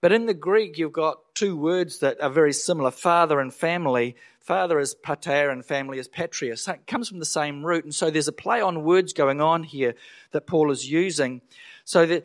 But 0.01 0.11
in 0.11 0.27
the 0.27 0.35
Greek, 0.35 0.77
you've 0.77 0.93
got 0.93 1.33
two 1.33 1.57
words 1.57 1.99
that 1.99 2.21
are 2.21 2.29
very 2.29 2.53
similar 2.53 2.91
father 2.91 3.39
and 3.39 3.53
family. 3.53 4.15
Father 4.39 4.79
is 4.79 4.93
pater 4.93 5.49
and 5.49 5.65
family 5.65 5.97
is 5.97 6.07
patria. 6.07 6.57
So 6.57 6.73
it 6.73 6.85
comes 6.85 7.09
from 7.09 7.19
the 7.19 7.25
same 7.25 7.65
root. 7.65 7.85
And 7.85 7.93
so 7.93 8.11
there's 8.11 8.27
a 8.27 8.33
play 8.33 8.61
on 8.61 8.83
words 8.83 9.13
going 9.13 9.41
on 9.41 9.63
here 9.63 9.95
that 10.31 10.47
Paul 10.47 10.71
is 10.71 10.91
using. 10.91 11.41
So 11.85 12.21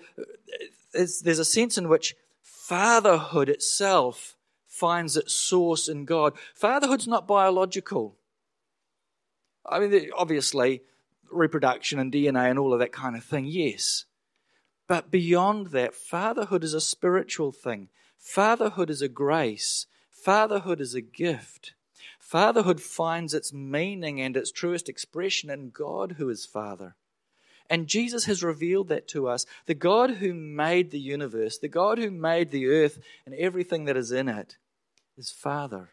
there's 0.92 1.38
a 1.38 1.44
sense 1.44 1.78
in 1.78 1.88
which 1.88 2.16
fatherhood 2.66 3.48
itself 3.48 4.36
finds 4.66 5.16
its 5.16 5.32
source 5.32 5.88
in 5.88 6.04
God. 6.04 6.32
Fatherhood's 6.52 7.06
not 7.06 7.26
biological. 7.26 8.16
I 9.64 9.78
mean, 9.78 10.10
obviously, 10.16 10.82
reproduction 11.30 12.00
and 12.00 12.12
DNA 12.12 12.50
and 12.50 12.58
all 12.58 12.72
of 12.72 12.80
that 12.80 12.92
kind 12.92 13.16
of 13.16 13.22
thing, 13.22 13.46
yes. 13.46 14.04
But 14.88 15.12
beyond 15.12 15.68
that, 15.68 15.94
fatherhood 15.94 16.64
is 16.64 16.74
a 16.74 16.80
spiritual 16.80 17.52
thing. 17.52 17.88
Fatherhood 18.18 18.90
is 18.90 19.00
a 19.00 19.08
grace. 19.08 19.86
Fatherhood 20.10 20.80
is 20.80 20.94
a 20.94 21.00
gift. 21.00 21.74
Fatherhood 22.18 22.80
finds 22.80 23.32
its 23.32 23.52
meaning 23.52 24.20
and 24.20 24.36
its 24.36 24.50
truest 24.50 24.88
expression 24.88 25.50
in 25.50 25.70
God, 25.70 26.16
who 26.18 26.28
is 26.28 26.44
Father. 26.44 26.96
And 27.68 27.86
Jesus 27.86 28.24
has 28.26 28.42
revealed 28.42 28.88
that 28.88 29.08
to 29.08 29.28
us. 29.28 29.46
The 29.66 29.74
God 29.74 30.10
who 30.10 30.34
made 30.34 30.90
the 30.90 31.00
universe, 31.00 31.58
the 31.58 31.68
God 31.68 31.98
who 31.98 32.10
made 32.10 32.50
the 32.50 32.66
earth 32.66 32.98
and 33.24 33.34
everything 33.34 33.84
that 33.86 33.96
is 33.96 34.12
in 34.12 34.28
it, 34.28 34.56
is 35.16 35.30
Father. 35.30 35.90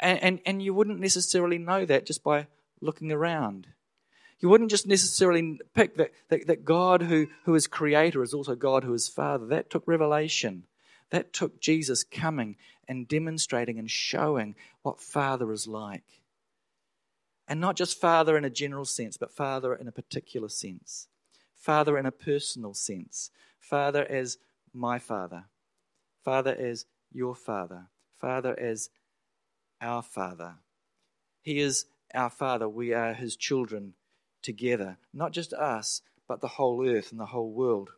And, 0.00 0.22
and, 0.22 0.40
and 0.46 0.62
you 0.62 0.74
wouldn't 0.74 1.00
necessarily 1.00 1.58
know 1.58 1.84
that 1.84 2.06
just 2.06 2.22
by 2.22 2.46
looking 2.80 3.12
around. 3.12 3.68
You 4.40 4.48
wouldn't 4.48 4.70
just 4.70 4.86
necessarily 4.86 5.58
pick 5.74 5.96
that, 5.96 6.12
that, 6.28 6.46
that 6.46 6.64
God 6.64 7.02
who, 7.02 7.28
who 7.44 7.54
is 7.54 7.66
creator 7.66 8.22
is 8.22 8.34
also 8.34 8.54
God 8.54 8.84
who 8.84 8.92
is 8.92 9.08
Father. 9.08 9.46
That 9.46 9.70
took 9.70 9.86
revelation. 9.86 10.64
That 11.10 11.32
took 11.32 11.60
Jesus 11.60 12.04
coming 12.04 12.56
and 12.88 13.08
demonstrating 13.08 13.78
and 13.78 13.90
showing 13.90 14.56
what 14.82 15.00
Father 15.00 15.52
is 15.52 15.66
like. 15.66 16.04
And 17.46 17.60
not 17.60 17.76
just 17.76 18.00
Father 18.00 18.36
in 18.36 18.44
a 18.44 18.50
general 18.50 18.84
sense, 18.84 19.16
but 19.16 19.32
Father 19.32 19.74
in 19.74 19.86
a 19.86 19.92
particular 19.92 20.48
sense. 20.48 21.08
Father 21.54 21.98
in 21.98 22.06
a 22.06 22.12
personal 22.12 22.74
sense. 22.74 23.30
Father 23.60 24.04
as 24.04 24.38
my 24.72 24.98
Father. 24.98 25.44
Father 26.24 26.54
as 26.54 26.86
your 27.12 27.34
Father. 27.34 27.88
Father 28.18 28.58
as 28.58 28.88
our 29.80 30.02
Father. 30.02 30.54
He 31.42 31.58
is 31.58 31.86
our 32.14 32.30
Father. 32.30 32.68
We 32.68 32.94
are 32.94 33.12
His 33.12 33.36
children 33.36 33.94
together. 34.42 34.98
Not 35.12 35.32
just 35.32 35.52
us, 35.52 36.00
but 36.26 36.40
the 36.40 36.48
whole 36.48 36.86
earth 36.86 37.10
and 37.10 37.20
the 37.20 37.26
whole 37.26 37.50
world. 37.50 37.90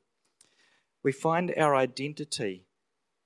We 1.03 1.13
find 1.13 1.55
our 1.57 1.77
identity. 1.77 2.67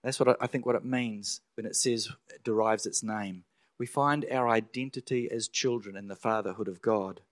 That's 0.02 0.20
what 0.20 0.36
I 0.40 0.46
think 0.46 0.66
what 0.66 0.76
it 0.76 0.84
means 0.84 1.40
when 1.54 1.66
it 1.66 1.76
says 1.76 2.08
it 2.28 2.44
derives 2.44 2.84
its 2.84 3.02
name 3.02 3.44
we 3.80 3.86
find 3.86 4.26
our 4.30 4.46
identity 4.46 5.26
as 5.30 5.48
children 5.48 5.96
in 5.96 6.06
the 6.06 6.14
fatherhood 6.14 6.68
of 6.68 6.82
God. 6.82 7.22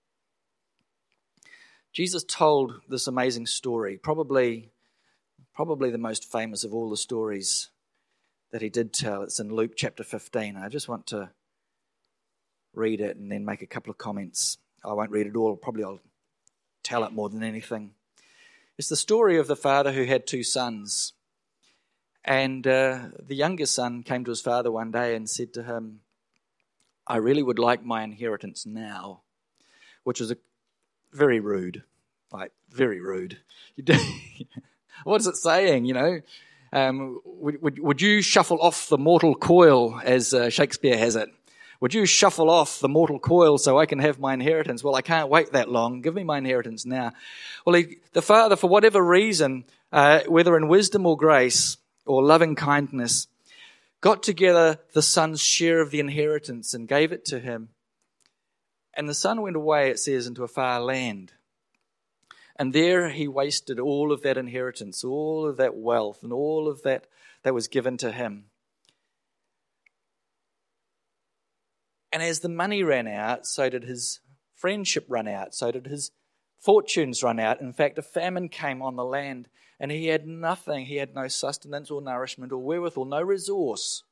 Jesus 1.93 2.25
told 2.25 2.81
this 2.89 3.07
amazing 3.07 3.45
story, 3.45 3.99
probably, 3.99 4.71
probably 5.55 5.91
the 5.91 5.99
most 5.99 6.25
famous 6.25 6.65
of 6.65 6.73
all 6.73 6.89
the 6.89 6.97
stories 6.97 7.69
that 8.51 8.63
he 8.63 8.71
did 8.71 8.95
tell. 8.95 9.21
It's 9.21 9.39
in 9.39 9.55
Luke 9.55 9.73
chapter 9.77 10.03
15. 10.03 10.57
I 10.57 10.71
just 10.71 10.89
want 10.89 11.07
to 11.09 11.29
read 12.73 13.03
it 13.03 13.19
and 13.19 13.31
then 13.31 13.45
make 13.45 13.61
a 13.61 13.67
couple 13.67 13.91
of 13.91 13.99
comments. 13.99 14.57
I 14.83 14.95
won't 14.95 15.11
read 15.11 15.27
it 15.27 15.37
all, 15.37 15.55
probably 15.55 15.85
I'll 15.85 16.01
tell 16.83 17.05
it 17.05 17.13
more 17.13 17.29
than 17.29 17.43
anything. 17.43 17.91
It's 18.79 18.89
the 18.89 18.97
story 18.97 19.37
of 19.37 19.49
the 19.49 19.57
father 19.57 19.93
who 19.93 20.05
had 20.05 20.27
two 20.27 20.43
sons. 20.43 21.13
And 22.25 22.67
uh, 22.67 23.09
the 23.23 23.35
youngest 23.35 23.75
son 23.75 24.03
came 24.03 24.25
to 24.25 24.31
his 24.31 24.41
father 24.41 24.73
one 24.73 24.91
day 24.91 25.15
and 25.15 25.29
said 25.29 25.53
to 25.53 25.65
him, 25.65 26.01
I 27.09 27.17
really 27.17 27.43
would 27.43 27.59
like 27.59 27.85
my 27.85 28.03
inheritance 28.05 28.67
now, 28.67 29.23
which 30.05 30.21
is 30.21 30.31
a, 30.31 30.37
very 31.13 31.41
rude, 31.41 31.83
like 32.33 32.53
very 32.71 33.01
rude. 33.01 33.39
what 35.05 35.21
is 35.21 35.27
it 35.27 35.37
saying? 35.37 35.87
You 35.87 35.95
know, 35.95 36.21
um, 36.73 37.21
would, 37.25 37.63
would, 37.63 37.79
would, 37.79 38.03
you 38.03 38.21
shuffle 38.21 38.61
off 38.61 38.89
the 38.89 38.99
mortal 38.99 39.35
coil, 39.35 39.99
as 40.05 40.35
uh, 40.35 40.51
Shakespeare 40.51 40.99
has 40.99 41.17
it? 41.17 41.31
Would 41.81 41.95
you 41.95 42.07
shuffle 42.07 42.51
off 42.51 42.81
the 42.81 42.89
mortal 42.89 43.21
coil 43.21 43.57
so 43.57 43.79
I 43.79 43.87
can 43.87 44.01
have 44.01 44.19
my 44.19 44.35
inheritance? 44.35 44.83
Well, 44.83 44.97
I 44.97 45.03
can't 45.03 45.29
wait 45.29 45.53
that 45.53 45.71
long. 45.71 46.03
Give 46.03 46.15
me 46.15 46.25
my 46.25 46.39
inheritance 46.39 46.85
now. 46.85 47.13
Well, 47.65 47.77
he, 47.77 47.99
the 48.13 48.23
father, 48.23 48.57
for 48.57 48.69
whatever 48.69 49.03
reason, 49.03 49.65
uh, 49.93 50.21
whether 50.27 50.57
in 50.57 50.69
wisdom 50.69 51.07
or 51.07 51.17
grace 51.17 51.77
or 52.05 52.23
loving 52.23 52.57
kindness, 52.57 53.29
got 54.01 54.23
together 54.23 54.79
the 54.93 55.03
son's 55.03 55.43
share 55.43 55.81
of 55.81 55.91
the 55.91 56.01
inheritance 56.01 56.75
and 56.75 56.89
gave 56.89 57.13
it 57.13 57.25
to 57.27 57.41
him. 57.41 57.71
And 58.95 59.09
the 59.09 59.15
son 59.15 59.43
went 59.43 59.57
away, 59.57 59.91
it 59.91 59.99
says, 59.99 60.27
into 60.27 60.45
a 60.45 60.49
far 60.49 60.81
land. 60.81 61.33
And 62.57 62.73
there 62.73 63.11
he 63.11 63.29
wasted 63.29 63.79
all 63.79 64.11
of 64.11 64.23
that 64.23 64.37
inheritance, 64.37 65.05
all 65.05 65.47
of 65.47 65.57
that 65.59 65.77
wealth, 65.77 66.23
and 66.23 66.33
all 66.33 66.69
of 66.69 66.83
that 66.83 67.07
that 67.45 67.55
was 67.55 67.69
given 67.69 67.97
to 67.99 68.11
him. 68.11 68.47
And 72.13 72.23
as 72.23 72.41
the 72.41 72.49
money 72.49 72.83
ran 72.83 73.07
out, 73.07 73.47
so 73.47 73.69
did 73.69 73.85
his 73.85 74.21
friendship 74.55 75.07
run 75.09 75.29
out, 75.29 75.55
so 75.55 75.71
did 75.71 75.87
his 75.87 76.11
fortunes 76.59 77.23
run 77.23 77.39
out. 77.39 77.61
In 77.61 77.73
fact, 77.73 77.99
a 77.99 78.03
famine 78.03 78.49
came 78.49 78.83
on 78.83 78.97
the 78.97 79.05
land 79.05 79.49
and 79.81 79.91
he 79.91 80.07
had 80.07 80.27
nothing. 80.27 80.87
He 80.87 80.97
had 80.97 81.15
no 81.15 81.29
sustenance 81.29 81.91
or 81.91 82.01
nourishment 82.01 82.53
or 82.53 82.59
wherewithal, 82.59 83.05
no 83.05 83.23
resource. 83.23 84.03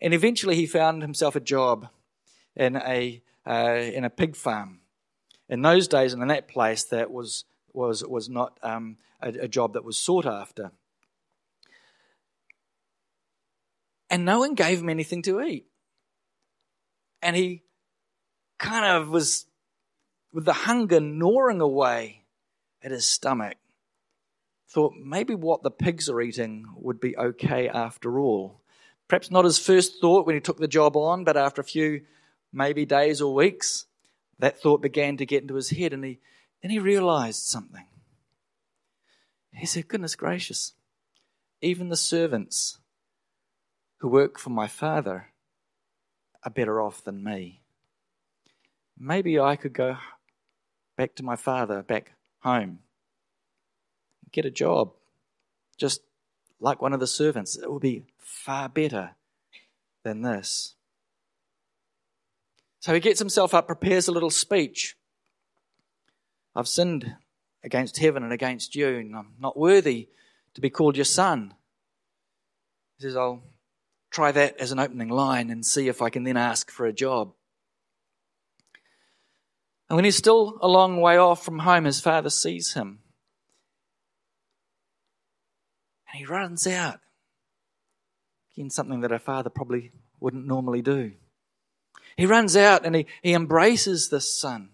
And 0.00 0.14
eventually 0.14 0.54
he 0.54 0.66
found 0.66 1.02
himself 1.02 1.36
a 1.36 1.40
job 1.40 1.88
in 2.56 2.76
a, 2.76 3.22
uh, 3.46 3.74
in 3.92 4.04
a 4.04 4.10
pig 4.10 4.36
farm. 4.36 4.80
In 5.48 5.62
those 5.62 5.88
days 5.88 6.12
and 6.12 6.22
in 6.22 6.28
that 6.28 6.48
place, 6.48 6.84
that 6.84 7.10
was, 7.10 7.44
was, 7.72 8.04
was 8.04 8.28
not 8.28 8.58
um, 8.62 8.96
a, 9.20 9.28
a 9.28 9.48
job 9.48 9.74
that 9.74 9.84
was 9.84 9.98
sought 9.98 10.26
after. 10.26 10.70
And 14.10 14.24
no 14.24 14.38
one 14.38 14.54
gave 14.54 14.80
him 14.80 14.88
anything 14.88 15.22
to 15.22 15.40
eat. 15.42 15.66
And 17.20 17.36
he 17.36 17.62
kind 18.58 18.84
of 18.84 19.08
was 19.08 19.46
with 20.32 20.44
the 20.44 20.52
hunger 20.52 21.00
gnawing 21.00 21.60
away 21.60 22.24
at 22.82 22.90
his 22.90 23.06
stomach, 23.06 23.56
thought 24.68 24.94
maybe 25.02 25.34
what 25.34 25.62
the 25.62 25.70
pigs 25.70 26.08
are 26.08 26.20
eating 26.20 26.66
would 26.76 27.00
be 27.00 27.16
okay 27.16 27.68
after 27.68 28.18
all. 28.18 28.60
Perhaps 29.08 29.30
not 29.30 29.44
his 29.44 29.58
first 29.58 30.00
thought 30.00 30.26
when 30.26 30.34
he 30.34 30.40
took 30.40 30.58
the 30.58 30.68
job 30.68 30.96
on, 30.96 31.24
but 31.24 31.36
after 31.36 31.60
a 31.60 31.64
few 31.64 32.02
maybe 32.52 32.84
days 32.84 33.20
or 33.20 33.34
weeks, 33.34 33.86
that 34.38 34.60
thought 34.60 34.82
began 34.82 35.16
to 35.16 35.26
get 35.26 35.42
into 35.42 35.54
his 35.54 35.70
head 35.70 35.92
and 35.92 36.04
he 36.04 36.20
then 36.62 36.70
he 36.70 36.78
realized 36.78 37.42
something. 37.44 37.86
He 39.52 39.66
said, 39.66 39.88
Goodness 39.88 40.16
gracious, 40.16 40.74
even 41.60 41.88
the 41.88 41.96
servants 41.96 42.78
who 43.98 44.08
work 44.08 44.38
for 44.38 44.50
my 44.50 44.66
father 44.66 45.32
are 46.44 46.50
better 46.50 46.80
off 46.80 47.02
than 47.02 47.24
me. 47.24 47.62
Maybe 48.98 49.38
I 49.38 49.56
could 49.56 49.72
go 49.72 49.96
back 50.96 51.14
to 51.16 51.24
my 51.24 51.36
father, 51.36 51.82
back 51.82 52.12
home. 52.40 52.80
Get 54.32 54.44
a 54.44 54.50
job. 54.50 54.92
Just 55.76 56.02
like 56.60 56.82
one 56.82 56.92
of 56.92 57.00
the 57.00 57.06
servants. 57.06 57.56
It 57.56 57.70
will 57.70 57.78
be 57.78 58.04
far 58.18 58.68
better 58.68 59.12
than 60.02 60.22
this. 60.22 60.74
So 62.80 62.94
he 62.94 63.00
gets 63.00 63.18
himself 63.18 63.54
up, 63.54 63.66
prepares 63.66 64.08
a 64.08 64.12
little 64.12 64.30
speech. 64.30 64.96
I've 66.54 66.68
sinned 66.68 67.16
against 67.62 67.98
heaven 67.98 68.22
and 68.22 68.32
against 68.32 68.74
you, 68.74 68.88
and 68.88 69.16
I'm 69.16 69.34
not 69.40 69.58
worthy 69.58 70.08
to 70.54 70.60
be 70.60 70.70
called 70.70 70.96
your 70.96 71.04
son. 71.04 71.54
He 72.96 73.02
says, 73.02 73.16
I'll 73.16 73.42
try 74.10 74.32
that 74.32 74.58
as 74.58 74.72
an 74.72 74.78
opening 74.78 75.08
line 75.08 75.50
and 75.50 75.64
see 75.64 75.88
if 75.88 76.02
I 76.02 76.10
can 76.10 76.24
then 76.24 76.36
ask 76.36 76.70
for 76.70 76.86
a 76.86 76.92
job. 76.92 77.32
And 79.88 79.96
when 79.96 80.04
he's 80.04 80.16
still 80.16 80.58
a 80.60 80.68
long 80.68 81.00
way 81.00 81.16
off 81.16 81.44
from 81.44 81.60
home, 81.60 81.84
his 81.84 82.00
father 82.00 82.30
sees 82.30 82.74
him. 82.74 83.00
And 86.10 86.18
he 86.18 86.26
runs 86.26 86.66
out. 86.66 87.00
Again, 88.54 88.70
something 88.70 89.00
that 89.00 89.12
a 89.12 89.18
father 89.18 89.50
probably 89.50 89.92
wouldn't 90.20 90.46
normally 90.46 90.82
do. 90.82 91.12
He 92.16 92.26
runs 92.26 92.56
out 92.56 92.84
and 92.84 92.96
he, 92.96 93.06
he 93.22 93.32
embraces 93.32 94.08
this 94.08 94.38
son. 94.38 94.70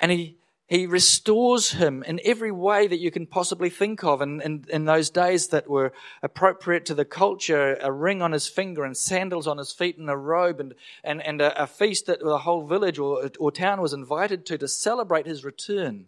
And 0.00 0.10
he, 0.10 0.38
he 0.66 0.86
restores 0.86 1.72
him 1.72 2.02
in 2.04 2.20
every 2.24 2.50
way 2.50 2.86
that 2.86 2.98
you 2.98 3.10
can 3.10 3.26
possibly 3.26 3.68
think 3.68 4.02
of. 4.02 4.22
And 4.22 4.40
in, 4.40 4.64
in 4.70 4.84
those 4.86 5.10
days 5.10 5.48
that 5.48 5.68
were 5.68 5.92
appropriate 6.22 6.86
to 6.86 6.94
the 6.94 7.04
culture, 7.04 7.76
a 7.82 7.92
ring 7.92 8.22
on 8.22 8.32
his 8.32 8.48
finger 8.48 8.84
and 8.84 8.96
sandals 8.96 9.46
on 9.46 9.58
his 9.58 9.72
feet 9.72 9.98
and 9.98 10.08
a 10.08 10.16
robe 10.16 10.60
and, 10.60 10.74
and, 11.02 11.22
and 11.22 11.42
a, 11.42 11.62
a 11.62 11.66
feast 11.66 12.06
that 12.06 12.20
the 12.20 12.38
whole 12.38 12.66
village 12.66 12.98
or, 12.98 13.30
or 13.38 13.52
town 13.52 13.82
was 13.82 13.92
invited 13.92 14.46
to 14.46 14.56
to 14.56 14.68
celebrate 14.68 15.26
his 15.26 15.44
return. 15.44 16.06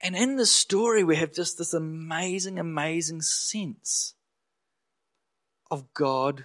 And 0.00 0.14
in 0.14 0.36
the 0.36 0.46
story, 0.46 1.02
we 1.02 1.16
have 1.16 1.32
just 1.32 1.58
this 1.58 1.74
amazing, 1.74 2.58
amazing 2.58 3.22
sense 3.22 4.14
of 5.70 5.92
God 5.94 6.44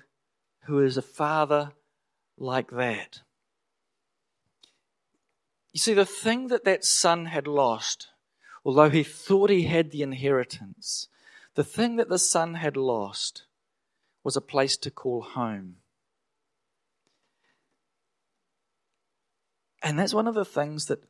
who 0.63 0.79
is 0.79 0.97
a 0.97 1.01
father 1.03 1.73
like 2.37 2.71
that. 2.71 3.19
You 5.71 5.79
see, 5.79 5.93
the 5.93 6.05
thing 6.05 6.47
that 6.47 6.63
that 6.65 6.83
son 6.83 7.25
had 7.25 7.47
lost, 7.47 8.07
although 8.65 8.89
he 8.89 9.03
thought 9.03 9.49
he 9.49 9.63
had 9.63 9.91
the 9.91 10.01
inheritance, 10.01 11.07
the 11.55 11.63
thing 11.63 11.97
that 11.97 12.09
the 12.09 12.19
son 12.19 12.55
had 12.55 12.75
lost 12.75 13.43
was 14.23 14.35
a 14.35 14.41
place 14.41 14.77
to 14.77 14.91
call 14.91 15.21
home. 15.21 15.77
And 19.81 19.97
that's 19.97 20.13
one 20.13 20.27
of 20.27 20.35
the 20.35 20.45
things 20.45 20.87
that 20.87 21.03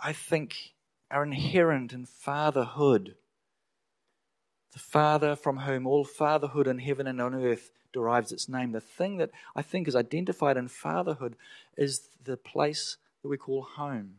I 0.00 0.12
think 0.12 0.74
are 1.10 1.24
inherent 1.24 1.92
in 1.92 2.06
fatherhood. 2.06 3.16
The 4.72 4.78
Father 4.78 5.36
from 5.36 5.58
whom 5.58 5.86
all 5.86 6.04
fatherhood 6.04 6.66
in 6.66 6.78
heaven 6.78 7.06
and 7.06 7.20
on 7.20 7.34
earth 7.34 7.70
derives 7.92 8.32
its 8.32 8.48
name. 8.48 8.72
The 8.72 8.80
thing 8.80 9.18
that 9.18 9.30
I 9.54 9.62
think 9.62 9.86
is 9.86 9.96
identified 9.96 10.56
in 10.56 10.68
fatherhood 10.68 11.36
is 11.76 12.08
the 12.22 12.36
place 12.36 12.96
that 13.24 13.28
we 13.30 13.38
call 13.38 13.62
home. 13.62 14.16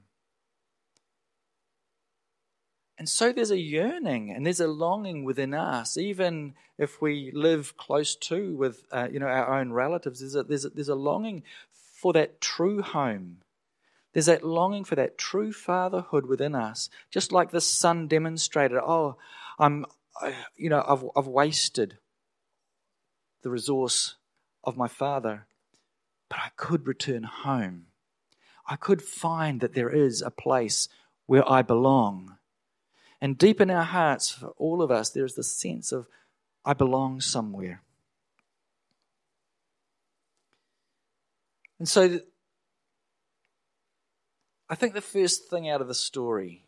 And 2.98 3.08
so 3.08 3.32
there's 3.32 3.52
a 3.52 3.60
yearning 3.60 4.32
and 4.32 4.44
there's 4.44 4.60
a 4.60 4.68
longing 4.68 5.24
within 5.24 5.54
us, 5.54 5.96
even 5.96 6.56
if 6.80 7.04
we 7.04 7.30
live 7.32 7.78
close 7.78 8.16
to 8.16 8.56
with 8.56 8.84
uh, 8.92 9.08
you 9.12 9.20
know 9.20 9.28
our 9.28 9.60
own 9.60 9.72
relatives. 9.72 10.22
There's 10.22 10.36
a, 10.36 10.42
there's 10.44 10.66
a, 10.66 10.70
there's 10.70 10.90
a 10.90 10.96
longing 10.96 11.44
for 11.72 12.14
that 12.14 12.42
true 12.42 12.82
home. 12.82 13.38
There's 14.14 14.26
that 14.26 14.44
longing 14.44 14.86
for 14.86 14.96
that 14.96 15.20
true 15.20 15.54
fatherhood 15.54 16.26
within 16.26 16.56
us, 16.56 16.90
just 17.12 17.32
like 17.32 17.52
the 17.52 17.62
son 17.62 18.08
demonstrated. 18.08 18.80
Oh, 18.80 19.18
I'm 19.60 19.86
you 20.56 20.72
know, 20.72 20.84
I've, 20.88 21.06
I've 21.16 21.28
wasted 21.28 22.00
the 23.44 23.52
resource 23.52 24.16
of 24.64 24.78
my 24.78 24.88
father, 24.88 25.46
but 26.28 26.40
I 26.40 26.50
could 26.56 26.88
return 26.88 27.24
home. 27.24 27.86
I 28.68 28.76
could 28.76 29.02
find 29.02 29.62
that 29.62 29.74
there 29.74 29.90
is 29.90 30.22
a 30.22 30.32
place 30.32 30.88
where 31.26 31.50
I 31.50 31.62
belong. 31.62 32.38
And 33.22 33.38
deep 33.38 33.62
in 33.62 33.70
our 33.70 33.84
hearts, 33.84 34.32
for 34.32 34.48
all 34.58 34.82
of 34.82 34.92
us, 34.92 35.10
there 35.10 35.26
is 35.26 35.36
the 35.36 35.44
sense 35.44 35.92
of, 35.92 36.08
I 36.64 36.74
belong 36.74 37.22
somewhere. 37.22 37.82
And 41.80 41.88
so, 41.88 42.20
I 44.70 44.76
think 44.76 44.94
the 44.94 45.02
first 45.02 45.48
thing 45.50 45.70
out 45.70 45.82
of 45.82 45.88
the 45.88 45.94
story 45.94 46.64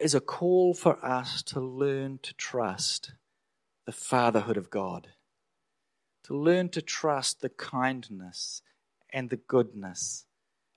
is 0.00 0.14
a 0.14 0.20
call 0.20 0.74
for 0.74 1.02
us 1.04 1.42
to 1.42 1.60
learn 1.60 2.18
to 2.22 2.34
trust 2.34 3.12
the 3.86 3.92
fatherhood 3.92 4.56
of 4.56 4.70
God, 4.70 5.08
to 6.24 6.36
learn 6.36 6.68
to 6.70 6.82
trust 6.82 7.40
the 7.40 7.48
kindness 7.48 8.62
and 9.14 9.30
the 9.30 9.36
goodness 9.36 10.26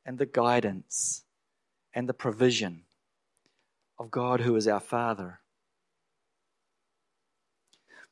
and 0.05 0.19
the 0.19 0.25
guidance 0.25 1.23
and 1.93 2.07
the 2.07 2.13
provision 2.13 2.83
of 3.99 4.11
God 4.11 4.41
who 4.41 4.55
is 4.55 4.67
our 4.67 4.79
Father. 4.79 5.39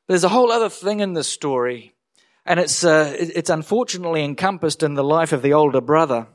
There's 0.08 0.24
a 0.24 0.28
whole 0.28 0.50
other 0.50 0.68
thing 0.68 1.00
in 1.00 1.14
this 1.14 1.30
story, 1.32 1.94
and 2.44 2.58
it's, 2.60 2.84
uh, 2.84 3.14
it's 3.18 3.50
unfortunately 3.50 4.24
encompassed 4.24 4.82
in 4.82 4.94
the 4.94 5.04
life 5.04 5.32
of 5.32 5.42
the 5.42 5.52
older 5.52 5.80
brother 5.80 6.26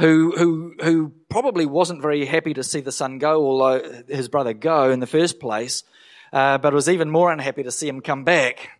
who, 0.00 0.34
who, 0.36 0.74
who 0.82 1.12
probably 1.28 1.66
wasn't 1.66 2.02
very 2.02 2.26
happy 2.26 2.54
to 2.54 2.64
see 2.64 2.80
the 2.80 2.92
son 2.92 3.18
go, 3.18 3.46
although 3.46 4.02
his 4.08 4.28
brother 4.28 4.52
go 4.52 4.90
in 4.90 4.98
the 4.98 5.06
first 5.06 5.38
place, 5.38 5.84
uh, 6.32 6.58
but 6.58 6.74
was 6.74 6.88
even 6.88 7.08
more 7.08 7.32
unhappy 7.32 7.62
to 7.62 7.70
see 7.70 7.86
him 7.86 8.00
come 8.00 8.24
back. 8.24 8.70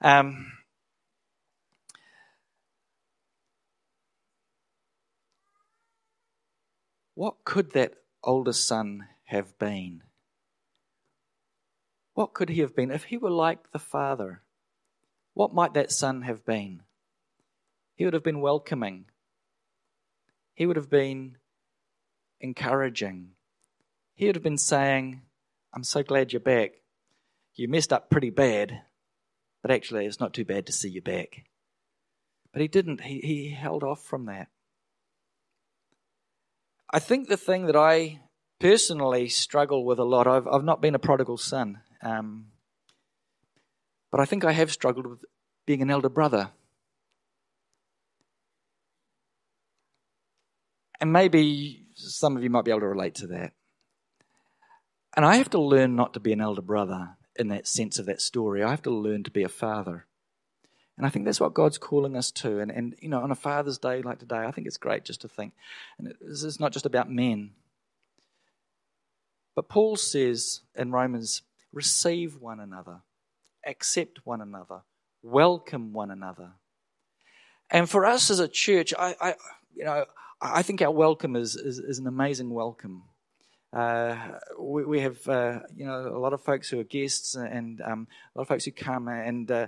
Um, 0.00 0.57
what 7.18 7.44
could 7.44 7.72
that 7.72 7.94
older 8.22 8.52
son 8.52 9.08
have 9.24 9.58
been? 9.58 10.04
What 12.14 12.32
could 12.32 12.48
he 12.48 12.60
have 12.60 12.76
been? 12.76 12.92
If 12.92 13.02
he 13.02 13.16
were 13.16 13.28
like 13.28 13.72
the 13.72 13.80
father, 13.80 14.42
what 15.34 15.52
might 15.52 15.74
that 15.74 15.90
son 15.90 16.22
have 16.22 16.46
been? 16.46 16.82
He 17.96 18.04
would 18.04 18.14
have 18.14 18.22
been 18.22 18.40
welcoming, 18.40 19.06
he 20.54 20.64
would 20.64 20.76
have 20.76 20.88
been 20.88 21.38
encouraging. 22.40 23.30
He 24.14 24.26
would 24.26 24.36
have 24.36 24.44
been 24.44 24.56
saying, 24.56 25.22
I'm 25.74 25.82
so 25.82 26.04
glad 26.04 26.32
you're 26.32 26.38
back. 26.38 26.74
You 27.56 27.66
messed 27.66 27.92
up 27.92 28.10
pretty 28.10 28.30
bad, 28.30 28.82
but 29.60 29.72
actually, 29.72 30.06
it's 30.06 30.20
not 30.20 30.34
too 30.34 30.44
bad 30.44 30.66
to 30.66 30.72
see 30.72 30.88
you 30.88 31.02
back. 31.02 31.46
But 32.52 32.62
he 32.62 32.68
didn't. 32.68 33.00
He, 33.00 33.18
he 33.18 33.50
held 33.50 33.82
off 33.82 34.04
from 34.04 34.26
that. 34.26 34.50
I 36.90 36.98
think 37.00 37.28
the 37.28 37.36
thing 37.36 37.66
that 37.66 37.76
I 37.76 38.20
personally 38.60 39.28
struggle 39.28 39.84
with 39.84 39.98
a 39.98 40.04
lot, 40.04 40.26
I've, 40.26 40.46
I've 40.46 40.64
not 40.64 40.80
been 40.80 40.94
a 40.94 40.98
prodigal 40.98 41.36
son, 41.36 41.80
um, 42.02 42.46
but 44.10 44.20
I 44.20 44.24
think 44.24 44.44
I 44.44 44.52
have 44.52 44.72
struggled 44.72 45.06
with 45.06 45.24
being 45.66 45.82
an 45.82 45.90
elder 45.90 46.08
brother. 46.08 46.50
And 51.00 51.12
maybe 51.12 51.86
some 51.94 52.36
of 52.36 52.42
you 52.42 52.50
might 52.50 52.64
be 52.64 52.70
able 52.70 52.80
to 52.80 52.88
relate 52.88 53.14
to 53.16 53.26
that. 53.28 53.52
And 55.14 55.24
I 55.24 55.36
have 55.36 55.50
to 55.50 55.60
learn 55.60 55.94
not 55.94 56.14
to 56.14 56.20
be 56.20 56.32
an 56.32 56.40
elder 56.40 56.62
brother 56.62 57.16
in 57.36 57.48
that 57.48 57.68
sense 57.68 57.98
of 57.98 58.06
that 58.06 58.20
story. 58.20 58.62
I 58.62 58.70
have 58.70 58.82
to 58.82 58.90
learn 58.90 59.22
to 59.24 59.30
be 59.30 59.42
a 59.42 59.48
father. 59.48 60.07
And 60.98 61.06
I 61.06 61.10
think 61.10 61.24
that's 61.24 61.40
what 61.40 61.54
God's 61.54 61.78
calling 61.78 62.16
us 62.16 62.32
to. 62.32 62.58
And, 62.58 62.72
and 62.72 62.96
you 63.00 63.08
know, 63.08 63.20
on 63.20 63.30
a 63.30 63.36
Father's 63.36 63.78
Day 63.78 64.02
like 64.02 64.18
today, 64.18 64.38
I 64.38 64.50
think 64.50 64.66
it's 64.66 64.76
great 64.76 65.04
just 65.04 65.20
to 65.20 65.28
think. 65.28 65.54
And 65.96 66.12
this 66.20 66.42
is 66.42 66.58
not 66.58 66.72
just 66.72 66.86
about 66.86 67.08
men. 67.08 67.52
But 69.54 69.68
Paul 69.68 69.94
says 69.94 70.62
in 70.74 70.90
Romans, 70.90 71.42
receive 71.72 72.40
one 72.40 72.58
another, 72.58 73.02
accept 73.64 74.20
one 74.24 74.40
another, 74.40 74.80
welcome 75.22 75.92
one 75.92 76.10
another. 76.10 76.50
And 77.70 77.88
for 77.88 78.04
us 78.04 78.28
as 78.28 78.40
a 78.40 78.48
church, 78.48 78.92
I, 78.98 79.14
I 79.20 79.34
you 79.74 79.84
know, 79.84 80.04
I 80.40 80.62
think 80.62 80.82
our 80.82 80.90
welcome 80.90 81.36
is, 81.36 81.54
is, 81.54 81.78
is 81.78 82.00
an 82.00 82.08
amazing 82.08 82.50
welcome. 82.50 83.04
Uh, 83.72 84.16
we, 84.58 84.84
we, 84.84 85.00
have, 85.00 85.28
uh, 85.28 85.60
you 85.76 85.84
know, 85.84 86.08
a 86.08 86.18
lot 86.18 86.32
of 86.32 86.42
folks 86.42 86.70
who 86.70 86.80
are 86.80 86.84
guests 86.84 87.34
and 87.34 87.80
um, 87.82 88.08
a 88.34 88.38
lot 88.38 88.42
of 88.42 88.48
folks 88.48 88.64
who 88.64 88.70
come, 88.70 89.08
and 89.08 89.50
uh, 89.50 89.66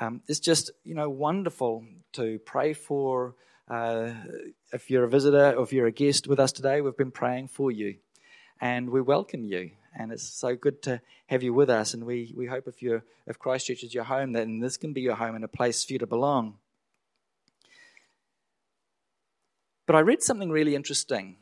um, 0.00 0.22
it's 0.26 0.40
just, 0.40 0.70
you 0.84 0.94
know, 0.94 1.10
wonderful 1.10 1.84
to 2.12 2.38
pray 2.46 2.72
for. 2.72 3.34
Uh, 3.68 4.12
if 4.72 4.90
you're 4.90 5.04
a 5.04 5.08
visitor 5.08 5.52
or 5.52 5.62
if 5.62 5.72
you're 5.72 5.86
a 5.86 5.92
guest 5.92 6.26
with 6.26 6.40
us 6.40 6.52
today, 6.52 6.80
we've 6.80 6.96
been 6.96 7.10
praying 7.10 7.48
for 7.48 7.70
you, 7.70 7.96
and 8.60 8.88
we 8.90 9.00
welcome 9.00 9.44
you. 9.44 9.70
And 9.94 10.10
it's 10.10 10.26
so 10.26 10.56
good 10.56 10.82
to 10.84 11.02
have 11.26 11.42
you 11.42 11.52
with 11.52 11.68
us. 11.68 11.92
And 11.92 12.04
we, 12.04 12.32
we 12.34 12.46
hope 12.46 12.66
if 12.66 12.80
you're 12.80 13.04
if 13.26 13.38
Christchurch 13.38 13.84
is 13.84 13.92
your 13.92 14.04
home, 14.04 14.32
then 14.32 14.60
this 14.60 14.78
can 14.78 14.94
be 14.94 15.02
your 15.02 15.16
home 15.16 15.34
and 15.34 15.44
a 15.44 15.48
place 15.48 15.84
for 15.84 15.92
you 15.92 15.98
to 15.98 16.06
belong. 16.06 16.56
But 19.86 19.96
I 19.96 20.00
read 20.00 20.22
something 20.22 20.50
really 20.50 20.74
interesting 20.74 21.36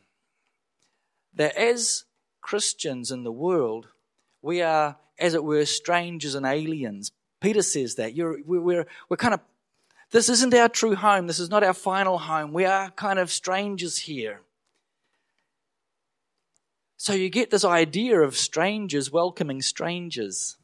that 1.34 1.56
as 1.56 2.04
Christians 2.40 3.10
in 3.10 3.22
the 3.22 3.32
world, 3.32 3.88
we 4.42 4.62
are, 4.62 4.96
as 5.18 5.34
it 5.34 5.44
were, 5.44 5.64
strangers 5.64 6.34
and 6.34 6.46
aliens. 6.46 7.12
Peter 7.40 7.62
says 7.62 7.94
that. 7.96 8.14
You're, 8.14 8.38
we're, 8.44 8.86
we're 9.08 9.16
kind 9.16 9.34
of, 9.34 9.40
this 10.10 10.28
isn't 10.28 10.54
our 10.54 10.68
true 10.68 10.94
home. 10.94 11.26
This 11.26 11.38
is 11.38 11.50
not 11.50 11.62
our 11.62 11.74
final 11.74 12.18
home. 12.18 12.52
We 12.52 12.64
are 12.64 12.90
kind 12.90 13.18
of 13.18 13.30
strangers 13.30 13.98
here. 13.98 14.40
So 16.96 17.14
you 17.14 17.30
get 17.30 17.50
this 17.50 17.64
idea 17.64 18.20
of 18.20 18.36
strangers 18.36 19.10
welcoming 19.10 19.62
strangers. 19.62 20.58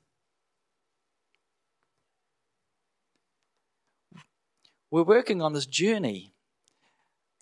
We're 4.90 5.02
working 5.02 5.40
on 5.40 5.52
this 5.52 5.66
journey, 5.66 6.32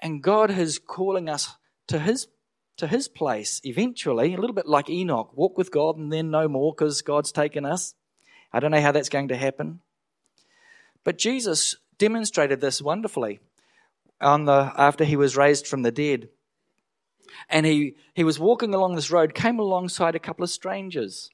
and 0.00 0.22
God 0.22 0.50
is 0.50 0.78
calling 0.78 1.28
us 1.28 1.56
to 1.88 1.98
His 1.98 2.28
to 2.76 2.86
his 2.86 3.08
place 3.08 3.60
eventually, 3.64 4.34
a 4.34 4.40
little 4.40 4.54
bit 4.54 4.66
like 4.66 4.90
Enoch, 4.90 5.36
walk 5.36 5.56
with 5.56 5.70
God 5.70 5.96
and 5.96 6.12
then 6.12 6.30
no 6.30 6.48
more 6.48 6.72
because 6.72 7.02
God's 7.02 7.32
taken 7.32 7.64
us. 7.64 7.94
I 8.52 8.60
don't 8.60 8.70
know 8.70 8.80
how 8.80 8.92
that's 8.92 9.08
going 9.08 9.28
to 9.28 9.36
happen. 9.36 9.80
But 11.04 11.18
Jesus 11.18 11.76
demonstrated 11.98 12.60
this 12.60 12.82
wonderfully 12.82 13.40
on 14.20 14.46
the, 14.46 14.72
after 14.76 15.04
he 15.04 15.16
was 15.16 15.36
raised 15.36 15.66
from 15.66 15.82
the 15.82 15.92
dead. 15.92 16.28
And 17.48 17.66
he, 17.66 17.96
he 18.14 18.24
was 18.24 18.38
walking 18.38 18.74
along 18.74 18.94
this 18.94 19.10
road, 19.10 19.34
came 19.34 19.58
alongside 19.58 20.14
a 20.14 20.20
couple 20.20 20.44
of 20.44 20.50
strangers. 20.50 21.30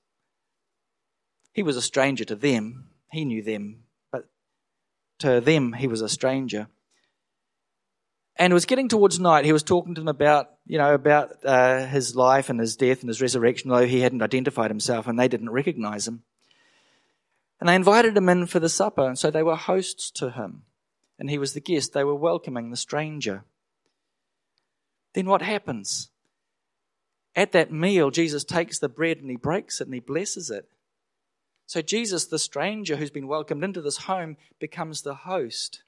He 1.52 1.62
was 1.62 1.76
a 1.76 1.82
stranger 1.82 2.24
to 2.24 2.36
them. 2.36 2.88
He 3.10 3.24
knew 3.24 3.42
them, 3.42 3.84
but 4.12 4.28
to 5.18 5.40
them, 5.40 5.72
he 5.72 5.88
was 5.88 6.00
a 6.00 6.08
stranger. 6.08 6.68
And 8.40 8.52
it 8.52 8.54
was 8.54 8.64
getting 8.64 8.88
towards 8.88 9.20
night. 9.20 9.44
He 9.44 9.52
was 9.52 9.62
talking 9.62 9.94
to 9.94 10.00
them 10.00 10.08
about, 10.08 10.48
you 10.64 10.78
know, 10.78 10.94
about 10.94 11.44
uh, 11.44 11.84
his 11.84 12.16
life 12.16 12.48
and 12.48 12.58
his 12.58 12.74
death 12.74 13.00
and 13.00 13.08
his 13.08 13.20
resurrection, 13.20 13.68
though 13.68 13.86
he 13.86 14.00
hadn't 14.00 14.22
identified 14.22 14.70
himself 14.70 15.06
and 15.06 15.18
they 15.18 15.28
didn't 15.28 15.50
recognize 15.50 16.08
him. 16.08 16.22
And 17.60 17.68
they 17.68 17.74
invited 17.74 18.16
him 18.16 18.30
in 18.30 18.46
for 18.46 18.58
the 18.58 18.70
supper, 18.70 19.06
and 19.06 19.18
so 19.18 19.30
they 19.30 19.42
were 19.42 19.56
hosts 19.56 20.10
to 20.12 20.30
him. 20.30 20.62
And 21.18 21.28
he 21.28 21.36
was 21.36 21.52
the 21.52 21.60
guest. 21.60 21.92
They 21.92 22.02
were 22.02 22.14
welcoming 22.14 22.70
the 22.70 22.78
stranger. 22.78 23.44
Then 25.12 25.26
what 25.26 25.42
happens? 25.42 26.08
At 27.36 27.52
that 27.52 27.70
meal, 27.70 28.10
Jesus 28.10 28.42
takes 28.42 28.78
the 28.78 28.88
bread 28.88 29.18
and 29.18 29.28
he 29.28 29.36
breaks 29.36 29.82
it 29.82 29.86
and 29.86 29.92
he 29.92 30.00
blesses 30.00 30.48
it. 30.50 30.66
So 31.66 31.82
Jesus, 31.82 32.24
the 32.24 32.38
stranger 32.38 32.96
who's 32.96 33.10
been 33.10 33.28
welcomed 33.28 33.64
into 33.64 33.82
this 33.82 33.98
home, 33.98 34.38
becomes 34.58 35.02
the 35.02 35.14
host 35.14 35.82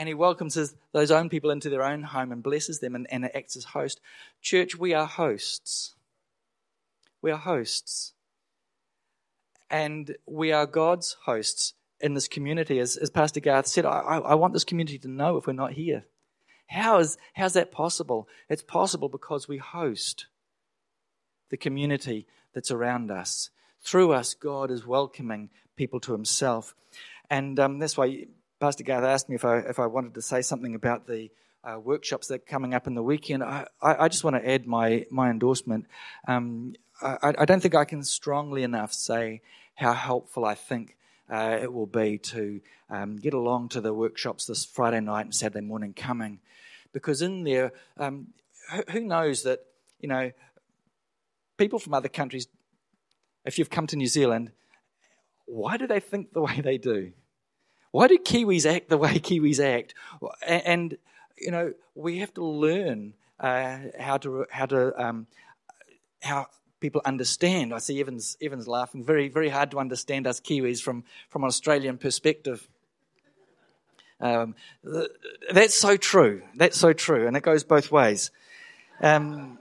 and 0.00 0.08
he 0.08 0.14
welcomes 0.14 0.54
his, 0.54 0.74
those 0.92 1.10
own 1.10 1.28
people 1.28 1.50
into 1.50 1.68
their 1.68 1.82
own 1.82 2.02
home 2.02 2.32
and 2.32 2.42
blesses 2.42 2.78
them 2.78 2.94
and, 2.94 3.06
and 3.12 3.26
acts 3.36 3.54
as 3.54 3.64
host. 3.64 4.00
Church, 4.40 4.74
we 4.74 4.94
are 4.94 5.04
hosts. 5.04 5.94
We 7.20 7.30
are 7.30 7.36
hosts. 7.36 8.14
And 9.68 10.16
we 10.24 10.52
are 10.52 10.64
God's 10.64 11.18
hosts 11.24 11.74
in 12.00 12.14
this 12.14 12.28
community. 12.28 12.78
As, 12.78 12.96
as 12.96 13.10
Pastor 13.10 13.40
Garth 13.40 13.66
said, 13.66 13.84
I, 13.84 14.00
I 14.00 14.34
want 14.36 14.54
this 14.54 14.64
community 14.64 14.96
to 15.00 15.06
know 15.06 15.36
if 15.36 15.46
we're 15.46 15.52
not 15.52 15.74
here. 15.74 16.06
How 16.68 16.98
is 17.00 17.18
how's 17.34 17.52
that 17.52 17.70
possible? 17.70 18.26
It's 18.48 18.62
possible 18.62 19.10
because 19.10 19.48
we 19.48 19.58
host 19.58 20.28
the 21.50 21.58
community 21.58 22.26
that's 22.54 22.70
around 22.70 23.10
us. 23.10 23.50
Through 23.82 24.12
us, 24.12 24.32
God 24.32 24.70
is 24.70 24.86
welcoming 24.86 25.50
people 25.76 26.00
to 26.00 26.12
Himself, 26.12 26.74
and 27.28 27.60
um, 27.60 27.80
that's 27.80 27.98
why 27.98 28.26
Pastor 28.60 28.84
Garth 28.84 29.04
asked 29.04 29.30
me 29.30 29.36
if 29.36 29.44
I, 29.46 29.60
if 29.60 29.78
I 29.78 29.86
wanted 29.86 30.12
to 30.14 30.22
say 30.22 30.42
something 30.42 30.74
about 30.74 31.06
the 31.06 31.30
uh, 31.64 31.78
workshops 31.80 32.28
that 32.28 32.34
are 32.34 32.38
coming 32.44 32.74
up 32.74 32.86
in 32.86 32.94
the 32.94 33.02
weekend. 33.02 33.42
I, 33.42 33.66
I, 33.80 34.08
just 34.08 34.22
want 34.22 34.36
to 34.36 34.46
add 34.46 34.66
my, 34.66 35.06
my 35.10 35.30
endorsement. 35.30 35.86
Um, 36.28 36.74
I, 37.00 37.32
I, 37.38 37.44
don't 37.46 37.60
think 37.60 37.74
I 37.74 37.86
can 37.86 38.02
strongly 38.02 38.62
enough 38.62 38.92
say 38.92 39.40
how 39.76 39.94
helpful 39.94 40.44
I 40.44 40.54
think 40.54 40.96
uh, 41.30 41.58
it 41.60 41.72
will 41.72 41.86
be 41.86 42.18
to 42.18 42.60
um, 42.90 43.16
get 43.16 43.32
along 43.32 43.70
to 43.70 43.80
the 43.80 43.94
workshops 43.94 44.44
this 44.44 44.66
Friday 44.66 45.00
night 45.00 45.24
and 45.24 45.34
Saturday 45.34 45.64
morning 45.64 45.94
coming. 45.94 46.40
Because 46.92 47.22
in 47.22 47.44
there, 47.44 47.72
um, 47.96 48.28
who 48.90 49.00
knows 49.00 49.42
that, 49.44 49.60
you 50.00 50.08
know, 50.08 50.32
people 51.56 51.78
from 51.78 51.94
other 51.94 52.08
countries, 52.08 52.46
if 53.46 53.58
you've 53.58 53.70
come 53.70 53.86
to 53.86 53.96
New 53.96 54.06
Zealand, 54.06 54.52
why 55.46 55.78
do 55.78 55.86
they 55.86 56.00
think 56.00 56.34
the 56.34 56.42
way 56.42 56.60
they 56.60 56.76
do? 56.76 57.12
Why 57.90 58.06
do 58.06 58.18
Kiwis 58.18 58.70
act 58.70 58.88
the 58.88 58.98
way 58.98 59.14
Kiwis 59.18 59.60
act? 59.62 59.94
And, 60.46 60.96
you 61.38 61.50
know, 61.50 61.74
we 61.94 62.18
have 62.18 62.32
to 62.34 62.44
learn 62.44 63.14
uh, 63.38 63.78
how 63.98 64.18
to 64.18 64.46
how 64.50 64.66
to 64.66 65.02
um, 65.02 65.26
how 66.22 66.46
people 66.78 67.00
understand. 67.04 67.72
I 67.72 67.78
see 67.78 68.00
Evans 68.00 68.36
Evans 68.40 68.68
laughing. 68.68 69.02
Very 69.02 69.28
very 69.28 69.48
hard 69.48 69.70
to 69.70 69.78
understand 69.78 70.26
us 70.26 70.40
Kiwis 70.40 70.82
from 70.82 71.04
from 71.30 71.44
an 71.44 71.48
Australian 71.48 71.98
perspective. 71.98 72.68
Um, 74.20 74.54
that's 75.50 75.74
so 75.74 75.96
true. 75.96 76.42
That's 76.54 76.78
so 76.78 76.92
true, 76.92 77.26
and 77.26 77.36
it 77.36 77.42
goes 77.42 77.64
both 77.64 77.90
ways. 77.90 78.30
Um, 79.00 79.58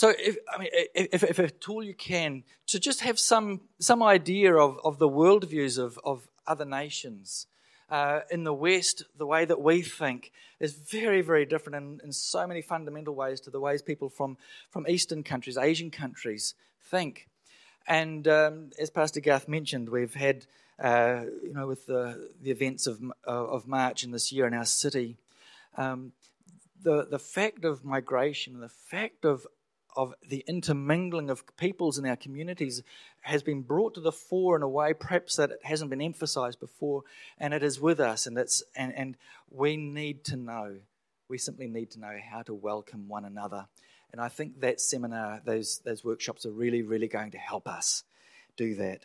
So, 0.00 0.14
if, 0.18 0.38
I 0.50 0.58
mean, 0.58 0.70
if, 0.94 1.22
if, 1.22 1.38
if 1.38 1.68
all 1.68 1.84
you 1.84 1.92
can, 1.92 2.44
to 2.68 2.80
just 2.80 3.02
have 3.02 3.18
some, 3.18 3.60
some 3.80 4.02
idea 4.02 4.54
of, 4.56 4.78
of 4.82 4.98
the 4.98 5.10
worldviews 5.10 5.78
of, 5.78 6.00
of 6.02 6.26
other 6.46 6.64
nations. 6.64 7.46
Uh, 7.90 8.20
in 8.30 8.44
the 8.44 8.54
West, 8.54 9.04
the 9.18 9.26
way 9.26 9.44
that 9.44 9.60
we 9.60 9.82
think 9.82 10.32
is 10.58 10.72
very, 10.72 11.20
very 11.20 11.44
different 11.44 11.76
in, 11.76 12.00
in 12.02 12.12
so 12.14 12.46
many 12.46 12.62
fundamental 12.62 13.14
ways 13.14 13.42
to 13.42 13.50
the 13.50 13.60
ways 13.60 13.82
people 13.82 14.08
from, 14.08 14.38
from 14.70 14.88
Eastern 14.88 15.22
countries, 15.22 15.58
Asian 15.58 15.90
countries 15.90 16.54
think. 16.82 17.28
And 17.86 18.26
um, 18.26 18.70
as 18.80 18.88
Pastor 18.88 19.20
Garth 19.20 19.48
mentioned, 19.48 19.90
we've 19.90 20.14
had, 20.14 20.46
uh, 20.82 21.24
you 21.42 21.52
know, 21.52 21.66
with 21.66 21.84
the, 21.84 22.30
the 22.40 22.50
events 22.50 22.86
of, 22.86 23.02
of 23.24 23.68
March 23.68 24.02
in 24.02 24.12
this 24.12 24.32
year 24.32 24.46
in 24.46 24.54
our 24.54 24.64
city, 24.64 25.18
um, 25.76 26.12
the, 26.82 27.04
the 27.04 27.18
fact 27.18 27.66
of 27.66 27.84
migration, 27.84 28.60
the 28.60 28.70
fact 28.70 29.26
of 29.26 29.46
of 30.00 30.14
the 30.26 30.42
intermingling 30.46 31.28
of 31.28 31.44
peoples 31.58 31.98
in 31.98 32.06
our 32.06 32.16
communities 32.16 32.82
has 33.20 33.42
been 33.42 33.60
brought 33.60 33.92
to 33.92 34.00
the 34.00 34.10
fore 34.10 34.56
in 34.56 34.62
a 34.62 34.68
way 34.68 34.94
perhaps 34.94 35.36
that 35.36 35.50
it 35.50 35.58
hasn't 35.62 35.90
been 35.90 36.00
emphasized 36.00 36.58
before 36.58 37.02
and 37.36 37.52
it 37.52 37.62
is 37.62 37.78
with 37.78 38.00
us 38.00 38.26
and 38.26 38.38
it's 38.38 38.62
and, 38.74 38.94
and 38.94 39.18
we 39.50 39.76
need 39.76 40.24
to 40.24 40.36
know. 40.36 40.76
We 41.28 41.36
simply 41.36 41.68
need 41.68 41.90
to 41.90 42.00
know 42.00 42.16
how 42.30 42.40
to 42.42 42.54
welcome 42.54 43.08
one 43.08 43.26
another. 43.26 43.66
And 44.10 44.22
i 44.22 44.28
think 44.28 44.60
that 44.60 44.80
seminar 44.80 45.42
those 45.44 45.80
those 45.84 46.02
workshops 46.02 46.46
are 46.46 46.50
really 46.50 46.80
really 46.80 47.06
going 47.06 47.32
to 47.32 47.38
help 47.38 47.68
us 47.68 48.02
do 48.56 48.74
that. 48.76 49.04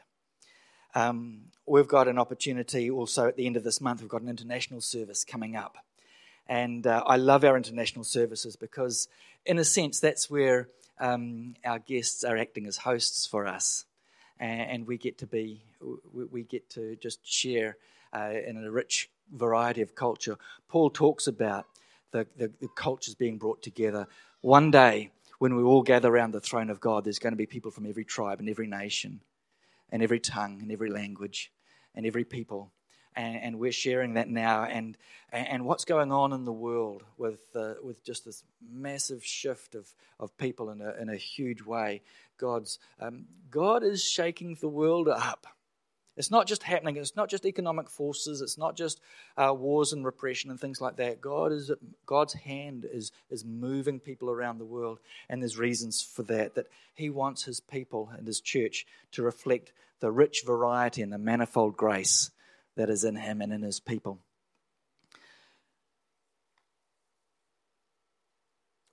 Um, 0.94 1.52
we've 1.66 1.90
got 1.90 2.08
an 2.08 2.18
opportunity 2.18 2.90
also 2.90 3.28
at 3.28 3.36
the 3.36 3.48
end 3.48 3.58
of 3.58 3.66
this 3.66 3.82
month 3.82 4.00
we've 4.00 4.16
got 4.18 4.22
an 4.22 4.30
international 4.30 4.80
service 4.80 5.26
coming 5.26 5.58
up. 5.58 5.76
And 6.48 6.86
uh, 6.86 7.04
I 7.06 7.18
love 7.18 7.44
our 7.44 7.58
international 7.58 8.04
services 8.04 8.56
because, 8.56 9.08
in 9.46 9.58
a 9.58 9.66
sense, 9.66 10.00
that's 10.00 10.30
where 10.30 10.70
um, 11.00 11.56
our 11.66 11.80
guests 11.80 12.24
are 12.24 12.38
acting 12.38 12.68
as 12.68 12.78
hosts 12.78 13.26
for 13.26 13.48
us. 13.48 13.86
And, 14.40 14.62
and 14.62 14.88
we 14.88 14.98
get 14.98 15.18
to 15.20 15.28
be, 15.28 15.64
we, 16.14 16.26
we 16.26 16.44
get 16.44 16.70
to 16.72 16.96
just 16.98 17.26
share 17.26 17.78
uh, 18.14 18.32
in 18.46 18.64
a 18.64 18.72
rich 18.72 19.10
variety 19.32 19.82
of 19.82 19.96
culture. 19.96 20.38
Paul 20.68 20.90
talks 20.90 21.28
about 21.28 21.66
the, 22.12 22.28
the, 22.38 22.52
the 22.60 22.70
cultures 22.76 23.16
being 23.16 23.38
brought 23.38 23.62
together. 23.62 24.08
One 24.42 24.72
day, 24.72 25.12
when 25.40 25.56
we 25.56 25.64
all 25.64 25.84
gather 25.84 26.10
around 26.10 26.32
the 26.32 26.40
throne 26.40 26.70
of 26.70 26.80
God, 26.80 27.04
there's 27.04 27.20
going 27.20 27.34
to 27.34 27.38
be 27.38 27.46
people 27.46 27.72
from 27.72 27.86
every 27.86 28.06
tribe 28.06 28.40
and 28.40 28.50
every 28.50 28.68
nation 28.68 29.22
and 29.90 30.02
every 30.02 30.20
tongue 30.20 30.60
and 30.62 30.72
every 30.72 30.90
language 30.90 31.52
and 31.94 32.06
every 32.06 32.24
people 32.24 32.72
and, 33.16 33.36
and 33.42 33.60
we're 33.60 33.72
sharing 33.72 34.14
that 34.14 34.30
now. 34.30 34.64
And 34.64 34.98
and 35.32 35.66
what's 35.66 35.86
going 35.86 36.12
on 36.12 36.32
in 36.34 36.46
the 36.46 36.54
world 36.54 37.04
with 37.18 37.44
uh, 37.56 37.74
with 37.84 38.04
just 38.04 38.26
this 38.26 38.44
massive 38.72 39.24
shift 39.26 39.76
of, 39.76 39.94
of 40.20 40.38
people 40.38 40.70
in 40.70 40.82
a 40.82 40.94
in 41.00 41.10
a 41.10 41.18
huge 41.18 41.62
way. 41.62 42.02
God's 42.38 42.80
um, 43.00 43.26
God 43.52 43.84
is 43.84 44.04
shaking 44.04 44.58
the 44.62 44.70
world 44.70 45.08
up. 45.08 45.48
It's 46.18 46.32
not 46.32 46.48
just 46.48 46.64
happening. 46.64 46.96
It's 46.96 47.18
not 47.18 47.30
just 47.30 47.46
economic 47.46 47.90
forces. 47.90 48.40
It's 48.40 48.58
not 48.58 48.78
just 48.78 49.02
uh, 49.36 49.54
wars 49.54 49.92
and 49.92 50.06
repression 50.06 50.50
and 50.50 50.58
things 50.58 50.80
like 50.80 50.96
that. 50.98 51.20
God 51.20 51.52
is 51.52 51.72
God's 52.06 52.34
hand 52.34 52.88
is 52.90 53.12
is 53.30 53.44
moving 53.44 54.00
people 54.00 54.30
around 54.30 54.60
the 54.60 54.66
world, 54.66 55.00
and 55.28 55.42
there's 55.42 55.58
reasons 55.58 56.02
for 56.02 56.24
that. 56.24 56.56
That 56.56 56.68
He 56.94 57.10
wants 57.10 57.44
His 57.44 57.60
people 57.60 58.12
and 58.18 58.26
His 58.26 58.40
church 58.40 58.86
to 59.12 59.24
reflect 59.24 59.74
the 60.00 60.12
rich 60.12 60.44
variety 60.46 61.02
and 61.02 61.12
the 61.12 61.18
manifold 61.18 61.76
grace 61.76 62.32
that 62.76 62.90
is 62.90 63.04
in 63.04 63.16
him 63.16 63.42
and 63.42 63.54
in 63.54 63.62
his 63.62 63.80
people. 63.80 64.20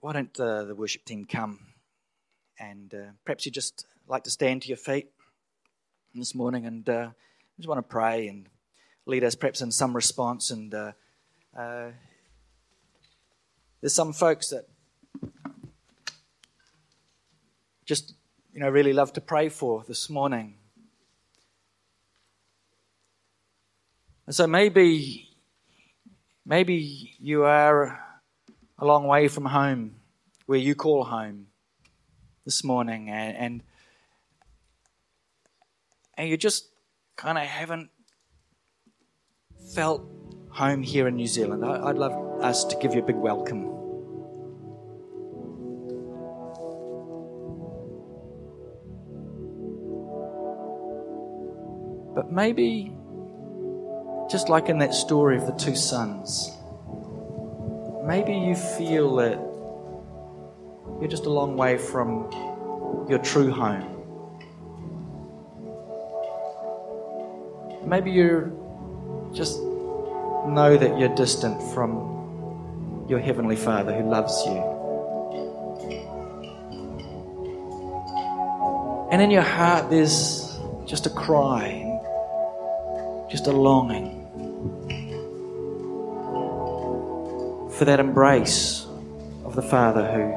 Why 0.00 0.12
don't 0.12 0.40
uh, 0.40 0.64
the 0.64 0.74
worship 0.74 1.04
team 1.04 1.24
come? 1.24 1.60
And 2.58 2.92
uh, 2.92 3.12
perhaps 3.24 3.46
you 3.46 3.52
just 3.52 3.86
like 4.08 4.24
to 4.24 4.30
stand 4.30 4.62
to 4.62 4.68
your 4.68 4.76
feet. 4.76 5.08
this 6.14 6.34
morning, 6.34 6.66
and 6.66 6.88
uh, 6.88 7.10
just 7.56 7.68
want 7.68 7.78
to 7.78 7.82
pray 7.82 8.28
and 8.28 8.48
lead 9.06 9.24
us 9.24 9.34
perhaps 9.34 9.60
in 9.60 9.70
some 9.70 9.94
response. 9.94 10.50
And 10.50 10.74
uh, 10.74 10.92
uh, 11.56 11.90
there's 13.80 13.94
some 13.94 14.12
folks 14.12 14.48
that 14.50 14.68
just 17.84 18.14
you 18.52 18.60
know 18.60 18.68
really 18.68 18.92
love 18.92 19.12
to 19.14 19.20
pray 19.20 19.48
for 19.48 19.84
this 19.86 20.10
morning. 20.10 20.56
And 24.26 24.34
so 24.34 24.46
maybe 24.46 25.28
maybe 26.44 27.16
you 27.18 27.44
are 27.44 27.98
a 28.78 28.84
long 28.84 29.06
way 29.06 29.28
from 29.28 29.46
home 29.46 29.96
where 30.46 30.58
you 30.58 30.74
call 30.74 31.04
home 31.04 31.46
this 32.44 32.64
morning 32.64 33.10
and 33.10 33.36
and, 33.36 33.62
and 36.16 36.28
you 36.28 36.36
just 36.36 36.68
kind 37.16 37.38
of 37.38 37.44
haven't 37.44 37.90
felt 39.74 40.02
home 40.50 40.82
here 40.82 41.08
in 41.08 41.16
New 41.16 41.26
Zealand. 41.26 41.64
I'd 41.64 41.96
love 41.96 42.12
us 42.42 42.64
to 42.64 42.76
give 42.76 42.94
you 42.94 43.02
a 43.02 43.04
big 43.04 43.16
welcome. 43.16 43.70
But 52.14 52.30
maybe, 52.30 52.92
just 54.32 54.48
like 54.48 54.70
in 54.70 54.78
that 54.78 54.94
story 54.94 55.36
of 55.36 55.44
the 55.44 55.52
two 55.52 55.76
sons, 55.76 56.56
maybe 58.02 58.32
you 58.32 58.54
feel 58.54 59.16
that 59.16 59.38
you're 60.98 61.10
just 61.10 61.26
a 61.26 61.28
long 61.28 61.54
way 61.54 61.76
from 61.76 62.30
your 63.10 63.18
true 63.18 63.50
home. 63.50 63.90
Maybe 67.86 68.10
you 68.10 69.30
just 69.34 69.60
know 69.60 70.78
that 70.78 70.98
you're 70.98 71.14
distant 71.14 71.62
from 71.74 73.04
your 73.10 73.18
Heavenly 73.18 73.56
Father 73.56 73.92
who 73.92 74.08
loves 74.08 74.42
you. 74.46 74.56
And 79.12 79.20
in 79.20 79.30
your 79.30 79.42
heart, 79.42 79.90
there's 79.90 80.58
just 80.86 81.04
a 81.04 81.10
cry, 81.10 82.00
just 83.30 83.46
a 83.46 83.52
longing 83.52 84.21
for 87.82 87.86
that 87.86 87.98
embrace 87.98 88.86
of 89.44 89.56
the 89.56 89.62
Father 89.62 90.06
who 90.12 90.28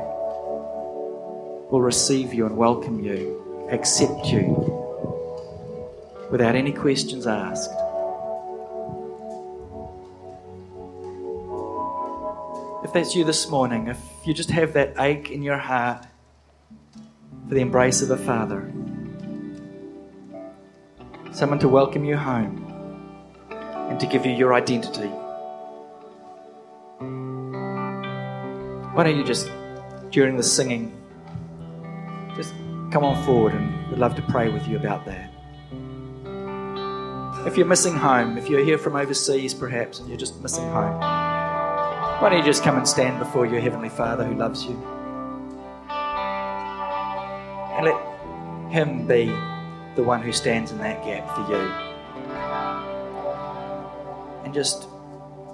will 1.70 1.80
receive 1.80 2.34
you 2.34 2.48
and 2.48 2.58
welcome 2.58 3.00
you, 3.00 3.68
accept 3.72 4.26
you 4.26 4.42
without 6.32 6.56
any 6.56 6.72
questions 6.72 7.28
asked. 7.28 7.70
If 12.84 12.92
that's 12.94 13.14
you 13.14 13.24
this 13.24 13.48
morning, 13.48 13.90
if 13.90 14.00
you 14.26 14.34
just 14.34 14.50
have 14.50 14.74
that 14.74 14.96
ache 14.98 15.30
in 15.30 15.44
your 15.44 15.60
heart 15.60 16.04
for 17.48 17.54
the 17.54 17.62
embrace 17.62 18.02
of 18.02 18.10
a 18.10 18.18
Father, 18.18 18.74
someone 21.32 21.60
to 21.60 21.70
welcome 21.70 22.06
you 22.06 22.18
home 22.18 22.58
and 23.52 24.00
to 24.00 24.08
give 24.08 24.26
you 24.26 24.32
your 24.32 24.56
identity. 24.56 25.12
Why 28.96 29.04
don't 29.04 29.18
you 29.18 29.26
just, 29.26 29.52
during 30.10 30.38
the 30.38 30.44
singing, 30.44 30.96
just 32.38 32.54
come 32.92 33.04
on 33.04 33.22
forward 33.26 33.54
and 33.54 33.90
we'd 33.90 34.00
love 34.00 34.16
to 34.16 34.22
pray 34.22 34.48
with 34.48 34.66
you 34.70 34.78
about 34.78 35.06
that. 35.06 35.34
If 37.46 37.58
you're 37.58 37.66
missing 37.66 37.94
home, 37.94 38.38
if 38.38 38.50
you're 38.50 38.64
here 38.64 38.78
from 38.78 38.96
overseas 38.96 39.54
perhaps 39.54 40.00
and 40.00 40.08
you're 40.08 40.18
just 40.18 40.42
missing 40.42 40.64
home, 40.70 40.98
why 41.02 42.30
don't 42.30 42.38
you 42.38 42.46
just 42.46 42.64
come 42.64 42.78
and 42.78 42.88
stand 42.88 43.20
before 43.20 43.46
your 43.46 43.60
Heavenly 43.60 43.90
Father 43.90 44.24
who 44.24 44.34
loves 44.34 44.64
you? 44.64 44.82
And 47.76 47.86
let 47.86 48.72
Him 48.72 49.06
be 49.06 49.26
the 49.98 50.04
one 50.04 50.22
who 50.22 50.32
stands 50.32 50.72
in 50.72 50.78
that 50.78 51.04
gap 51.04 51.36
for 51.36 51.42
you. 51.52 51.60
And 54.46 54.54
just 54.54 54.88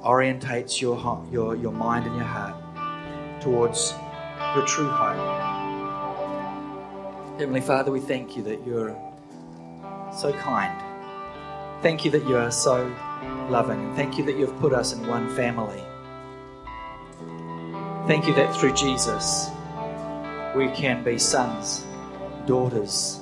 orientates 0.03 0.79
your, 0.79 1.25
your, 1.31 1.55
your 1.55 1.71
mind 1.71 2.05
and 2.05 2.15
your 2.15 2.25
heart 2.25 2.60
towards 3.41 3.93
your 4.55 4.65
true 4.65 4.87
home. 4.87 5.41
Heavenly 7.39 7.61
Father, 7.61 7.91
we 7.91 7.99
thank 7.99 8.37
you 8.37 8.43
that 8.43 8.65
you're 8.65 8.95
so 10.15 10.31
kind. 10.33 10.79
Thank 11.81 12.05
you 12.05 12.11
that 12.11 12.23
you 12.27 12.37
are 12.37 12.51
so 12.51 12.93
loving. 13.49 13.79
And 13.79 13.95
thank 13.95 14.17
you 14.17 14.25
that 14.25 14.37
you've 14.37 14.57
put 14.59 14.73
us 14.73 14.93
in 14.93 15.07
one 15.07 15.35
family. 15.35 15.81
Thank 18.07 18.27
you 18.27 18.33
that 18.35 18.55
through 18.55 18.73
Jesus 18.73 19.49
we 20.55 20.69
can 20.69 21.03
be 21.03 21.17
sons, 21.17 21.85
daughters 22.45 23.21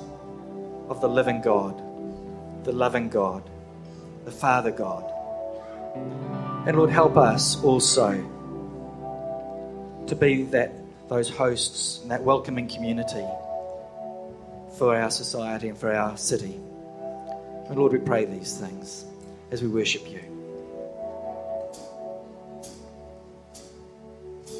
of 0.88 1.00
the 1.00 1.08
living 1.08 1.40
God, 1.40 1.80
the 2.64 2.72
loving 2.72 3.08
God, 3.08 3.48
the 4.24 4.32
Father 4.32 4.70
God. 4.70 5.04
And 6.66 6.76
Lord, 6.76 6.90
help 6.90 7.16
us 7.16 7.62
also 7.62 8.22
to 10.10 10.16
be 10.16 10.42
that 10.42 10.72
those 11.08 11.30
hosts 11.30 12.00
and 12.02 12.10
that 12.10 12.20
welcoming 12.22 12.66
community 12.66 13.24
for 14.76 14.96
our 14.96 15.08
society 15.08 15.68
and 15.68 15.78
for 15.78 15.94
our 15.94 16.16
city. 16.16 16.58
And 17.68 17.78
Lord, 17.78 17.92
we 17.92 18.00
pray 18.00 18.24
these 18.24 18.56
things 18.58 19.04
as 19.52 19.62
we 19.62 19.68
worship 19.68 20.10
you. 20.10 20.29